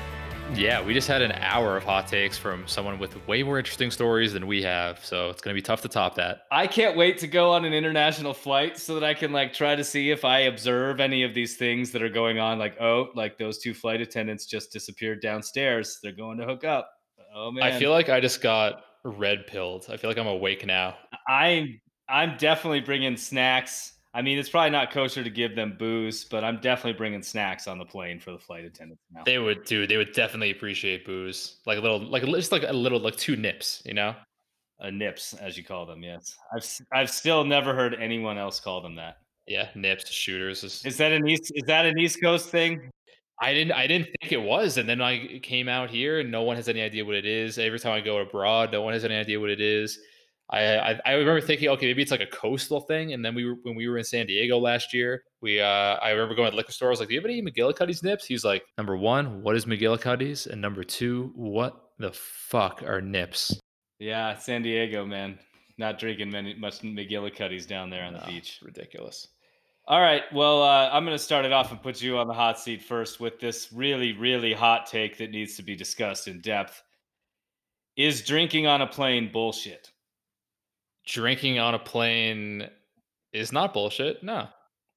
[0.53, 3.91] Yeah, we just had an hour of hot takes from someone with way more interesting
[3.91, 5.03] stories than we have.
[5.03, 6.43] So it's going to be tough to top that.
[6.49, 9.75] I can't wait to go on an international flight so that I can like try
[9.75, 12.57] to see if I observe any of these things that are going on.
[12.57, 15.99] Like, oh, like those two flight attendants just disappeared downstairs.
[16.01, 16.89] They're going to hook up.
[17.35, 17.65] Oh man.
[17.65, 19.87] I feel like I just got red pilled.
[19.89, 20.95] I feel like I'm awake now.
[21.27, 23.93] I'm I'm definitely bringing snacks.
[24.13, 27.67] I mean, it's probably not kosher to give them booze, but I'm definitely bringing snacks
[27.67, 29.23] on the plane for the flight attendants now.
[29.25, 29.89] They would, dude.
[29.89, 33.35] They would definitely appreciate booze, like a little, like just like a little, like two
[33.35, 34.15] nips, you know.
[34.79, 36.03] Uh, nips, as you call them.
[36.03, 39.17] Yes, I've I've still never heard anyone else call them that.
[39.47, 40.63] Yeah, nips, shooters.
[40.63, 41.51] Is, is that an east?
[41.55, 42.89] Is that an East Coast thing?
[43.41, 46.43] I didn't I didn't think it was, and then I came out here, and no
[46.43, 47.57] one has any idea what it is.
[47.57, 49.99] Every time I go abroad, no one has any idea what it is.
[50.49, 53.13] I, I, I remember thinking, okay, maybe it's like a coastal thing.
[53.13, 56.11] And then we were when we were in San Diego last year, we uh, I
[56.11, 56.89] remember going to the liquor store.
[56.89, 59.65] I was like, "Do you have any McGillicuddy's nips?" He's like, "Number one, what is
[59.65, 60.45] McGillicuddy's?
[60.45, 63.59] And number two, what the fuck are nips?"
[63.99, 65.39] Yeah, San Diego, man,
[65.77, 68.59] not drinking many much McGillicuddy's down there on the beach.
[68.63, 69.27] Ridiculous.
[69.87, 72.33] All right, well, uh, I'm going to start it off and put you on the
[72.33, 76.41] hot seat first with this really, really hot take that needs to be discussed in
[76.41, 76.81] depth.
[77.95, 79.91] Is drinking on a plane bullshit?
[81.05, 82.69] Drinking on a plane
[83.33, 84.23] is not bullshit.
[84.23, 84.47] No.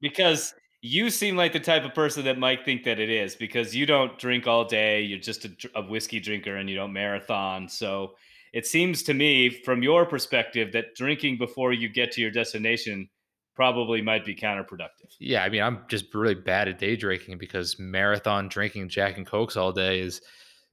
[0.01, 3.75] Because you seem like the type of person that might think that it is because
[3.75, 5.03] you don't drink all day.
[5.03, 7.69] You're just a, a, whiskey drinker and you don't marathon.
[7.69, 8.13] So
[8.53, 13.09] it seems to me, from your perspective, that drinking before you get to your destination
[13.57, 15.11] probably might be counterproductive.
[15.19, 15.43] Yeah.
[15.43, 19.57] I mean, I'm just really bad at day drinking because marathon drinking Jack and Cokes
[19.57, 20.21] all day is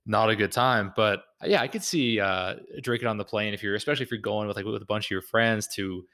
[0.06, 0.94] not a good time.
[0.96, 4.20] But yeah, I could see uh, drinking on the plane if you're, especially if you're
[4.20, 6.06] going with like with a bunch of your friends to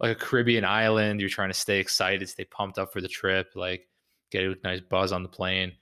[0.00, 1.20] like a Caribbean island.
[1.20, 3.88] You're trying to stay excited, stay pumped up for the trip, like
[4.30, 5.72] get a nice buzz on the plane.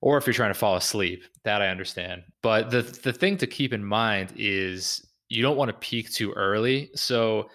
[0.00, 2.22] Or if you're trying to fall asleep, that I understand.
[2.42, 6.32] But the the thing to keep in mind is you don't want to peak too
[6.32, 6.90] early.
[6.94, 7.48] So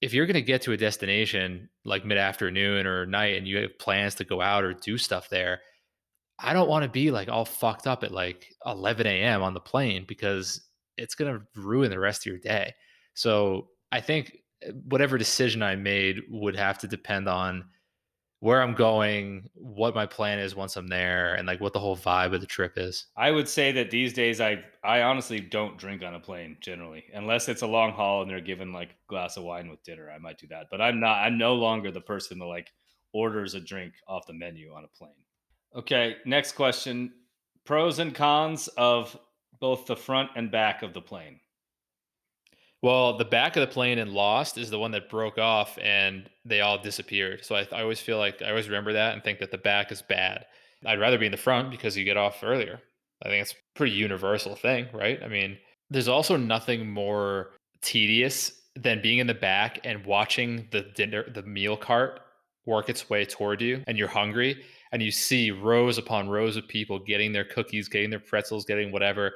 [0.00, 3.56] if you're going to get to a destination like mid afternoon or night and you
[3.56, 5.62] have plans to go out or do stuff there,
[6.38, 9.42] I don't want to be like all fucked up at like 11 a.m.
[9.42, 10.60] on the plane because
[10.96, 12.74] it's going to ruin the rest of your day.
[13.14, 17.64] So I think eh, whatever decision I made would have to depend on
[18.40, 21.96] where I'm going, what my plan is once I'm there, and like what the whole
[21.96, 23.06] vibe of the trip is.
[23.16, 27.04] I would say that these days I I honestly don't drink on a plane generally,
[27.14, 30.10] unless it's a long haul and they're given like a glass of wine with dinner.
[30.10, 31.24] I might do that, but I'm not.
[31.24, 32.70] I'm no longer the person that like
[33.14, 35.23] orders a drink off the menu on a plane.
[35.76, 37.12] Okay, next question.
[37.64, 39.18] Pros and cons of
[39.60, 41.40] both the front and back of the plane.
[42.82, 46.28] Well, the back of the plane in Lost is the one that broke off and
[46.44, 47.44] they all disappeared.
[47.44, 49.90] So I, I always feel like I always remember that and think that the back
[49.90, 50.44] is bad.
[50.84, 52.80] I'd rather be in the front because you get off earlier.
[53.24, 55.18] I think it's a pretty universal thing, right?
[55.22, 55.56] I mean,
[55.88, 61.42] there's also nothing more tedious than being in the back and watching the dinner, the
[61.42, 62.20] meal cart
[62.66, 64.62] work its way toward you and you're hungry
[64.94, 68.92] and you see rows upon rows of people getting their cookies, getting their pretzels, getting
[68.92, 69.32] whatever,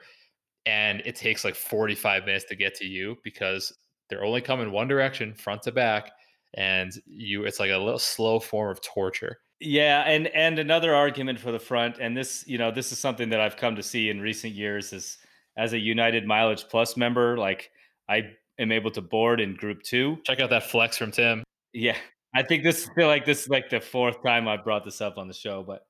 [0.67, 3.77] and it takes like 45 minutes to get to you because
[4.09, 6.13] they're only coming one direction, front to back,
[6.55, 9.41] and you it's like a little slow form of torture.
[9.59, 13.29] Yeah, and and another argument for the front, and this you know this is something
[13.31, 15.19] that I've come to see in recent years is
[15.57, 17.73] as a United Mileage Plus member, like
[18.09, 18.31] I
[18.61, 20.19] am able to board in Group Two.
[20.25, 21.43] Check out that flex from Tim.
[21.73, 21.97] Yeah,
[22.35, 25.19] I think this feel like this is like the fourth time I've brought this up
[25.19, 25.87] on the show, but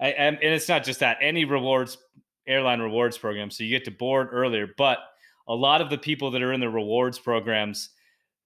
[0.00, 1.98] I, and it's not just that any rewards
[2.46, 4.98] airline rewards program, so you get to board earlier, but
[5.48, 7.90] a lot of the people that are in the rewards programs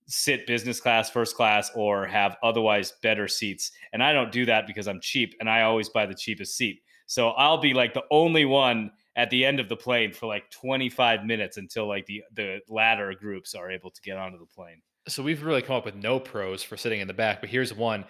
[0.06, 3.72] sit business class, first class, or have otherwise better seats.
[3.92, 6.82] And I don't do that because I'm cheap and I always buy the cheapest seat.
[7.06, 10.50] So I'll be like the only one at the end of the plane for like
[10.50, 14.80] 25 minutes until like the the latter groups are able to get onto the plane.
[15.08, 17.74] So we've really come up with no pros for sitting in the back, but here's
[17.74, 18.04] one.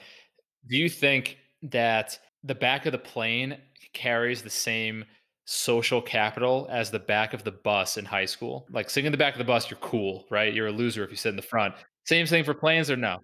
[0.69, 3.57] Do you think that the back of the plane
[3.93, 5.05] carries the same
[5.51, 8.67] social capital as the back of the bus in high school.
[8.71, 10.53] Like sitting in the back of the bus, you're cool, right?
[10.53, 11.75] You're a loser if you sit in the front.
[12.05, 13.17] Same thing for planes or no?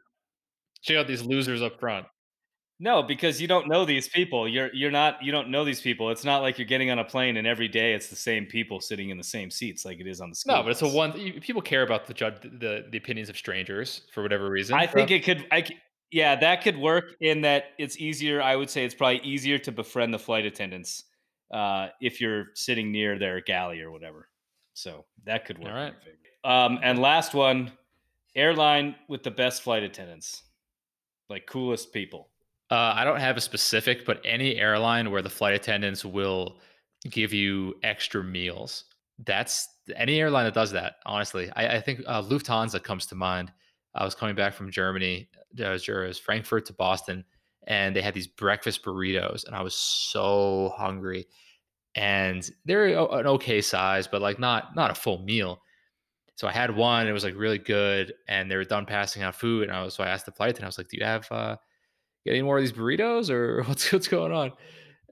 [0.82, 2.06] Check out these losers up front.
[2.80, 4.48] No, because you don't know these people.
[4.48, 6.10] You're you're not you don't know these people.
[6.10, 8.80] It's not like you're getting on a plane and every day it's the same people
[8.80, 10.56] sitting in the same seats like it is on the school.
[10.56, 11.12] No, but it's a one.
[11.40, 14.74] People care about the judge, the the opinions of strangers for whatever reason.
[14.74, 15.46] I think it could.
[15.52, 15.64] I
[16.10, 18.42] yeah, that could work in that it's easier.
[18.42, 21.04] I would say it's probably easier to befriend the flight attendants
[21.52, 24.28] uh, if you're sitting near their galley or whatever.
[24.74, 25.68] So that could work.
[25.68, 25.94] All right.
[26.44, 27.72] Um, and last one,
[28.34, 30.42] airline with the best flight attendants,
[31.30, 32.28] like coolest people.
[32.74, 36.58] Uh, I don't have a specific, but any airline where the flight attendants will
[37.08, 38.86] give you extra meals.
[39.24, 40.94] That's any airline that does that.
[41.06, 43.52] Honestly, I, I think uh, Lufthansa comes to mind.
[43.94, 45.28] I was coming back from Germany,
[45.64, 47.24] uh, was Frankfurt to Boston,
[47.68, 51.28] and they had these breakfast burritos, and I was so hungry
[51.94, 55.62] and they're an okay size, but like not not a full meal.
[56.34, 57.06] So I had one.
[57.06, 59.68] It was like really good, and they were done passing out food.
[59.68, 61.30] And I was so I asked the flight attendant, I was like, "Do you have
[61.30, 61.56] uh,
[62.24, 64.52] get any more of these burritos, or what's what's going on?"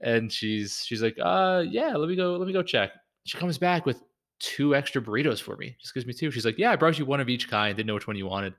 [0.01, 2.91] And she's she's like, "Uh, yeah, let me go let me go check."
[3.25, 4.01] She comes back with
[4.39, 5.75] two extra burritos for me.
[5.79, 6.31] Just gives me two.
[6.31, 7.75] She's like, "Yeah, I brought you one of each kind.
[7.75, 8.53] Didn't know which one you wanted."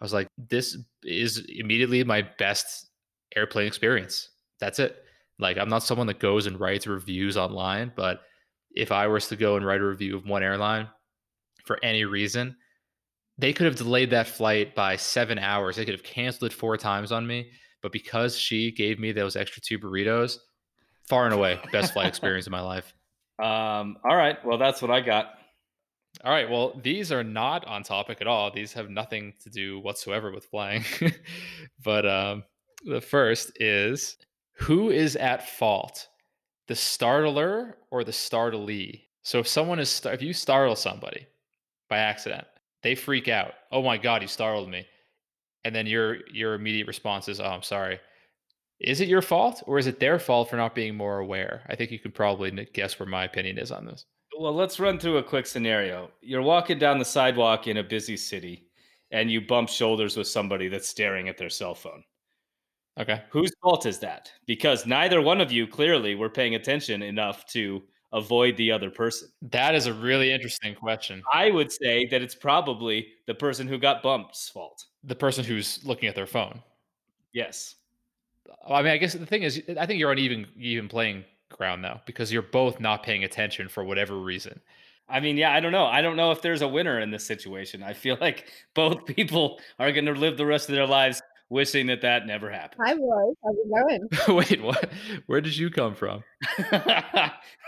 [0.00, 2.90] I was like, "This is immediately my best
[3.36, 4.30] airplane experience.
[4.58, 5.04] That's it."
[5.38, 8.20] Like I'm not someone that goes and writes reviews online, but
[8.74, 10.88] if I was to go and write a review of one airline
[11.64, 12.56] for any reason,
[13.38, 15.76] they could have delayed that flight by seven hours.
[15.76, 17.50] They could have canceled it four times on me.
[17.82, 20.38] But because she gave me those extra two burritos,
[21.08, 22.94] far and away, best flight experience of my life.
[23.38, 24.44] Um, all right.
[24.44, 25.34] Well, that's what I got.
[26.24, 26.50] All right.
[26.50, 28.50] Well, these are not on topic at all.
[28.50, 30.84] These have nothing to do whatsoever with flying.
[31.84, 32.44] but um,
[32.84, 34.16] the first is
[34.54, 36.08] who is at fault?
[36.68, 39.02] The startler or the startlee?
[39.22, 41.26] So if someone is if you startle somebody
[41.88, 42.46] by accident,
[42.82, 43.52] they freak out.
[43.72, 44.86] Oh my god, you startled me.
[45.64, 48.00] And then your your immediate response is, "Oh, I'm sorry."
[48.80, 51.66] Is it your fault or is it their fault for not being more aware?
[51.68, 54.06] I think you could probably guess where my opinion is on this.
[54.38, 56.10] Well, let's run through a quick scenario.
[56.22, 58.68] You're walking down the sidewalk in a busy city
[59.10, 62.04] and you bump shoulders with somebody that's staring at their cell phone.
[62.98, 63.22] Okay.
[63.30, 64.32] Whose fault is that?
[64.46, 67.82] Because neither one of you clearly were paying attention enough to
[68.12, 69.28] avoid the other person.
[69.42, 71.22] That is a really interesting question.
[71.32, 74.86] I would say that it's probably the person who got bumped's fault.
[75.04, 76.60] The person who's looking at their phone.
[77.32, 77.76] Yes.
[78.68, 81.82] I mean, I guess the thing is, I think you're on even even playing ground
[81.82, 84.60] now because you're both not paying attention for whatever reason.
[85.08, 85.86] I mean, yeah, I don't know.
[85.86, 87.82] I don't know if there's a winner in this situation.
[87.82, 91.20] I feel like both people are going to live the rest of their lives
[91.50, 92.80] wishing that that never happened.
[92.86, 93.32] Hi, Roy.
[93.44, 94.36] How's it going?
[94.36, 94.90] Wait, what?
[95.26, 96.24] Where did you come from?
[96.46, 96.70] this is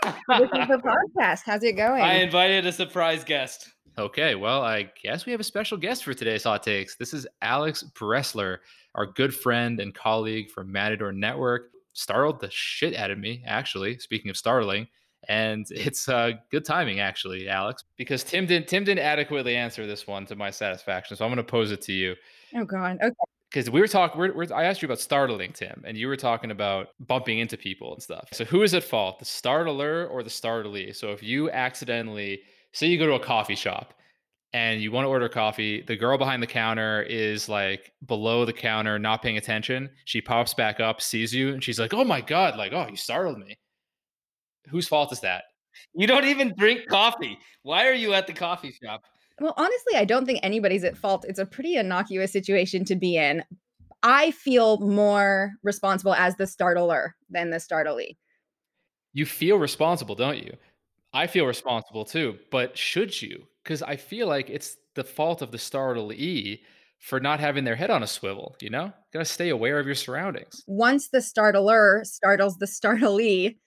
[0.07, 0.81] the
[1.19, 1.41] podcast.
[1.45, 2.01] How's it going?
[2.01, 3.69] I invited a surprise guest.
[3.97, 6.95] Okay, well, I guess we have a special guest for today's Hot Takes.
[6.95, 8.57] This is Alex Bressler,
[8.95, 11.69] our good friend and colleague from Matador Network.
[11.95, 13.99] Startled the shit out of me, actually.
[13.99, 14.87] Speaking of startling,
[15.29, 20.07] and it's uh, good timing, actually, Alex, because Tim didn't Tim didn't adequately answer this
[20.07, 21.15] one to my satisfaction.
[21.15, 22.15] So I'm going to pose it to you.
[22.55, 22.97] Oh God.
[23.03, 23.13] Okay
[23.53, 26.17] because we were talking, we're, we're, I asked you about startling, Tim, and you were
[26.17, 28.27] talking about bumping into people and stuff.
[28.31, 30.95] So who is at fault, the startler or the startlee?
[30.95, 32.41] So if you accidentally,
[32.71, 33.93] say you go to a coffee shop
[34.53, 38.53] and you want to order coffee, the girl behind the counter is like below the
[38.53, 39.87] counter, not paying attention.
[40.05, 42.95] She pops back up, sees you, and she's like, "Oh my god!" Like, "Oh, you
[42.95, 43.55] startled me."
[44.69, 45.43] Whose fault is that?
[45.93, 47.37] You don't even drink coffee.
[47.63, 49.01] Why are you at the coffee shop?
[49.39, 51.25] Well, honestly, I don't think anybody's at fault.
[51.27, 53.43] It's a pretty innocuous situation to be in.
[54.03, 58.17] I feel more responsible as the startler than the startlee.
[59.13, 60.57] You feel responsible, don't you?
[61.13, 63.47] I feel responsible too, but should you?
[63.63, 66.61] Because I feel like it's the fault of the startlee
[66.99, 68.93] for not having their head on a swivel, you know?
[69.11, 70.65] Gotta stay aware of your surroundings.
[70.67, 73.57] Once the startler startles the startlee,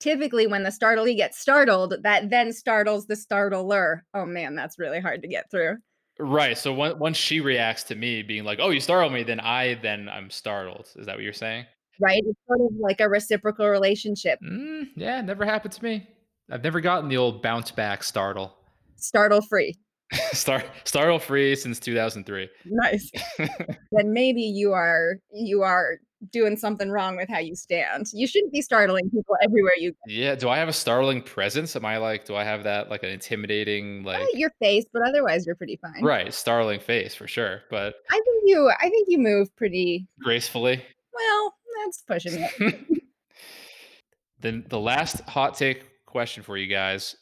[0.00, 4.04] typically when the startlee gets startled, that then startles the startler.
[4.14, 5.76] Oh man, that's really hard to get through.
[6.18, 6.56] Right.
[6.56, 9.74] So when, once she reacts to me being like, "Oh, you startled me," then I
[9.74, 10.88] then I'm startled.
[10.96, 11.66] Is that what you're saying?
[12.00, 12.22] Right?
[12.24, 14.38] It's sort of like a reciprocal relationship.
[14.42, 16.06] Mm, yeah, never happened to me.
[16.50, 18.54] I've never gotten the old bounce back startle.
[18.96, 19.78] Startle free.
[20.32, 22.48] Start startle free since 2003.
[22.66, 23.10] Nice.
[23.38, 25.98] then maybe you are you are
[26.32, 28.06] doing something wrong with how you stand.
[28.12, 29.96] You shouldn't be startling people everywhere you go.
[30.06, 30.34] Yeah.
[30.34, 31.76] Do I have a startling presence?
[31.76, 32.24] Am I like?
[32.24, 34.26] Do I have that like an intimidating like?
[34.34, 36.02] Your face, but otherwise you're pretty fine.
[36.02, 40.82] Right, startling face for sure, but I think you I think you move pretty gracefully.
[41.12, 41.54] well.
[41.84, 43.02] That's pushing it.
[44.40, 47.16] then the last hot take question for you guys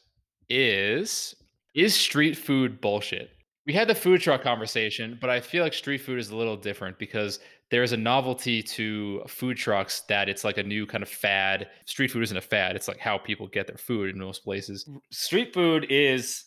[0.49, 1.35] is:
[1.73, 3.31] Is street food bullshit?
[3.65, 6.55] We had the food truck conversation, but I feel like street food is a little
[6.55, 7.39] different because
[7.71, 11.69] there's a novelty to food trucks that it's like a new kind of fad.
[11.85, 14.87] Street food isn't a fad, it's like how people get their food in most places.
[15.11, 16.45] Street food is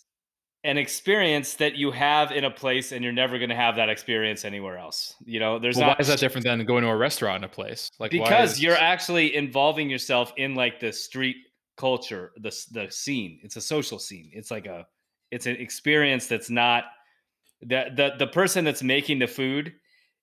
[0.65, 3.89] an experience that you have in a place and you're never going to have that
[3.89, 5.15] experience anywhere else.
[5.25, 7.45] You know, there's well, not why is that different than going to a restaurant in
[7.45, 7.91] a place?
[7.99, 8.63] Like because is...
[8.63, 11.37] you're actually involving yourself in like the street
[11.77, 13.39] culture, the the scene.
[13.43, 14.31] It's a social scene.
[14.33, 14.87] It's like a
[15.31, 16.85] it's an experience that's not
[17.61, 19.75] the the the person that's making the food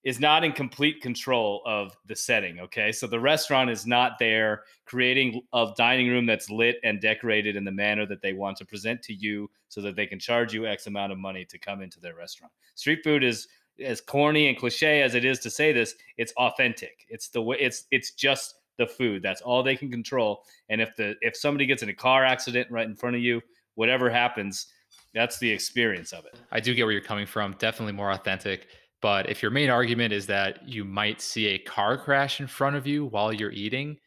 [0.06, 2.60] is not in complete control of the setting.
[2.60, 2.92] Okay.
[2.92, 7.64] So the restaurant is not there creating a dining room that's lit and decorated in
[7.64, 10.68] the manner that they want to present to you so that they can charge you
[10.68, 12.54] X amount of money to come into their restaurant.
[12.76, 13.48] Street food is
[13.84, 17.06] as corny and cliche as it is to say this, it's authentic.
[17.10, 19.24] It's the way it's it's just the food.
[19.24, 20.44] That's all they can control.
[20.70, 23.42] And if the if somebody gets in a car accident right in front of you,
[23.74, 24.68] whatever happens,
[25.16, 26.38] that's the experience of it.
[26.52, 27.56] I do get where you're coming from.
[27.58, 28.68] Definitely more authentic.
[29.02, 32.76] But if your main argument is that you might see a car crash in front
[32.76, 33.98] of you while you're eating,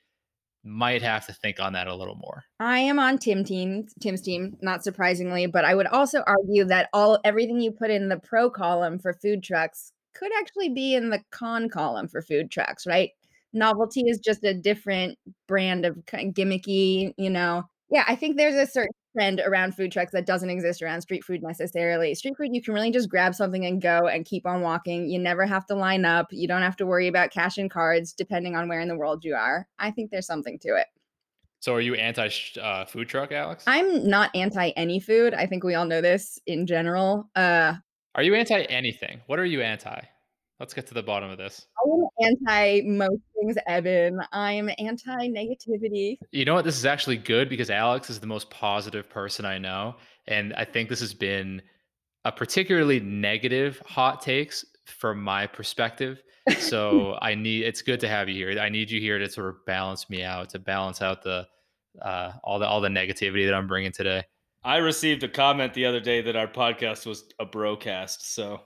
[0.64, 2.44] might have to think on that a little more.
[2.61, 6.90] I am on Tim team, Tim's team, not surprisingly, but I would also argue that
[6.92, 11.11] all everything you put in the pro column for food trucks could actually be in
[11.11, 13.11] the con column for food trucks, right?
[13.52, 17.62] Novelty is just a different brand of kind of gimmicky, you know.
[17.90, 21.24] Yeah, I think there's a certain trend around food trucks that doesn't exist around street
[21.24, 22.14] food necessarily.
[22.14, 25.08] Street food, you can really just grab something and go and keep on walking.
[25.08, 26.28] You never have to line up.
[26.30, 29.24] You don't have to worry about cash and cards depending on where in the world
[29.24, 29.66] you are.
[29.78, 30.86] I think there's something to it.
[31.60, 32.28] So, are you anti
[32.62, 33.64] uh, food truck, Alex?
[33.66, 35.34] I'm not anti any food.
[35.34, 37.28] I think we all know this in general.
[37.34, 37.74] Uh,
[38.14, 39.20] are you anti anything?
[39.26, 40.00] What are you anti?
[40.61, 41.66] Let's get to the bottom of this.
[41.78, 44.20] I am anti most things, Evan.
[44.32, 46.18] I'm anti negativity.
[46.32, 46.64] You know what?
[46.64, 49.96] This is actually good because Alex is the most positive person I know.
[50.26, 51.62] And I think this has been
[52.24, 56.22] a particularly negative hot takes from my perspective.
[56.59, 58.59] So I need it's good to have you here.
[58.59, 61.46] I need you here to sort of balance me out, to balance out the
[62.02, 64.24] uh, all the all the negativity that I'm bringing today.
[64.64, 68.22] I received a comment the other day that our podcast was a brocast.
[68.22, 68.61] So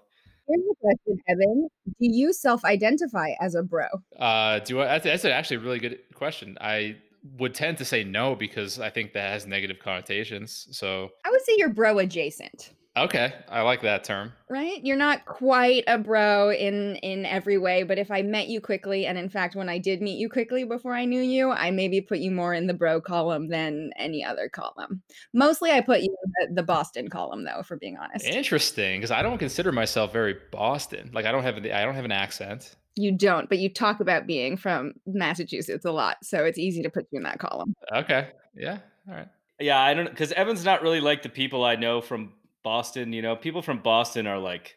[0.48, 1.68] Here's a question, Evan.
[1.86, 3.86] Do you self-identify as a bro?
[4.18, 4.98] Uh, do I?
[4.98, 6.58] That's actually a really good question.
[6.60, 6.96] I
[7.38, 10.66] would tend to say no because I think that has negative connotations.
[10.72, 12.72] So I would say you're bro adjacent.
[12.94, 14.34] Okay, I like that term.
[14.50, 14.84] Right?
[14.84, 19.06] You're not quite a bro in in every way, but if I met you quickly
[19.06, 22.02] and in fact when I did meet you quickly before I knew you, I maybe
[22.02, 25.00] put you more in the bro column than any other column.
[25.32, 28.26] Mostly I put you in the, the Boston column though, for being honest.
[28.26, 31.10] Interesting, because I don't consider myself very Boston.
[31.14, 32.76] Like I don't have I don't have an accent.
[32.94, 36.90] You don't, but you talk about being from Massachusetts a lot, so it's easy to
[36.90, 37.72] put you in that column.
[37.90, 38.28] Okay.
[38.54, 38.80] Yeah.
[39.08, 39.28] All right.
[39.58, 43.22] Yeah, I don't because Evan's not really like the people I know from Boston, you
[43.22, 44.76] know, people from Boston are like,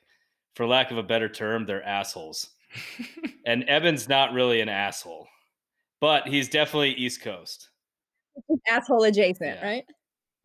[0.56, 2.50] for lack of a better term, they're assholes.
[3.46, 5.28] and Evan's not really an asshole,
[6.02, 7.70] but he's definitely East Coast.
[8.68, 9.66] Asshole adjacent, yeah.
[9.66, 9.86] right?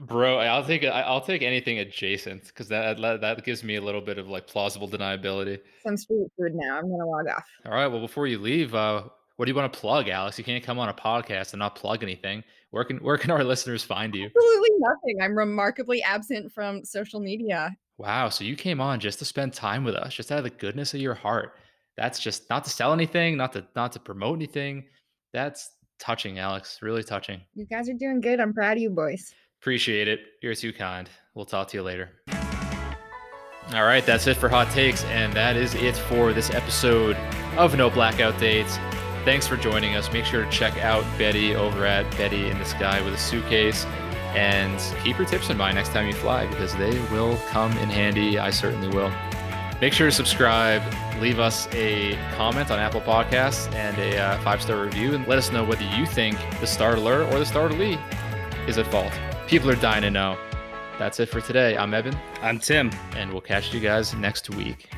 [0.00, 4.16] Bro, I'll take I'll take anything adjacent because that that gives me a little bit
[4.16, 5.60] of like plausible deniability.
[5.84, 6.78] Some street food now.
[6.78, 7.44] I'm gonna log off.
[7.66, 7.86] All right.
[7.86, 9.02] Well, before you leave, uh,
[9.36, 10.38] what do you want to plug, Alex?
[10.38, 12.42] You can't come on a podcast and not plug anything.
[12.70, 14.26] Where can where can our listeners find you?
[14.26, 15.18] Absolutely nothing.
[15.20, 17.74] I'm remarkably absent from social media.
[17.98, 20.50] Wow, so you came on just to spend time with us, just out of the
[20.50, 21.54] goodness of your heart.
[21.96, 24.84] That's just not to sell anything, not to not to promote anything.
[25.32, 26.78] That's touching, Alex.
[26.80, 27.40] Really touching.
[27.54, 28.40] You guys are doing good.
[28.40, 29.34] I'm proud of you boys.
[29.60, 30.20] Appreciate it.
[30.42, 31.10] You're too kind.
[31.34, 32.10] We'll talk to you later.
[33.74, 37.16] All right, that's it for hot takes, and that is it for this episode
[37.56, 38.78] of No Blackout Dates.
[39.24, 40.10] Thanks for joining us.
[40.12, 43.84] Make sure to check out Betty over at Betty in the Sky with a suitcase.
[44.34, 47.90] And keep your tips in mind next time you fly because they will come in
[47.90, 48.38] handy.
[48.38, 49.12] I certainly will.
[49.80, 50.82] Make sure to subscribe,
[51.20, 55.38] leave us a comment on Apple Podcasts and a uh, five star review, and let
[55.38, 57.98] us know whether you think the startler or the startlee
[58.68, 59.12] is at fault.
[59.46, 60.36] People are dying to know.
[60.98, 61.78] That's it for today.
[61.78, 62.90] I'm Evan, I'm Tim.
[63.16, 64.90] and we'll catch you guys next week.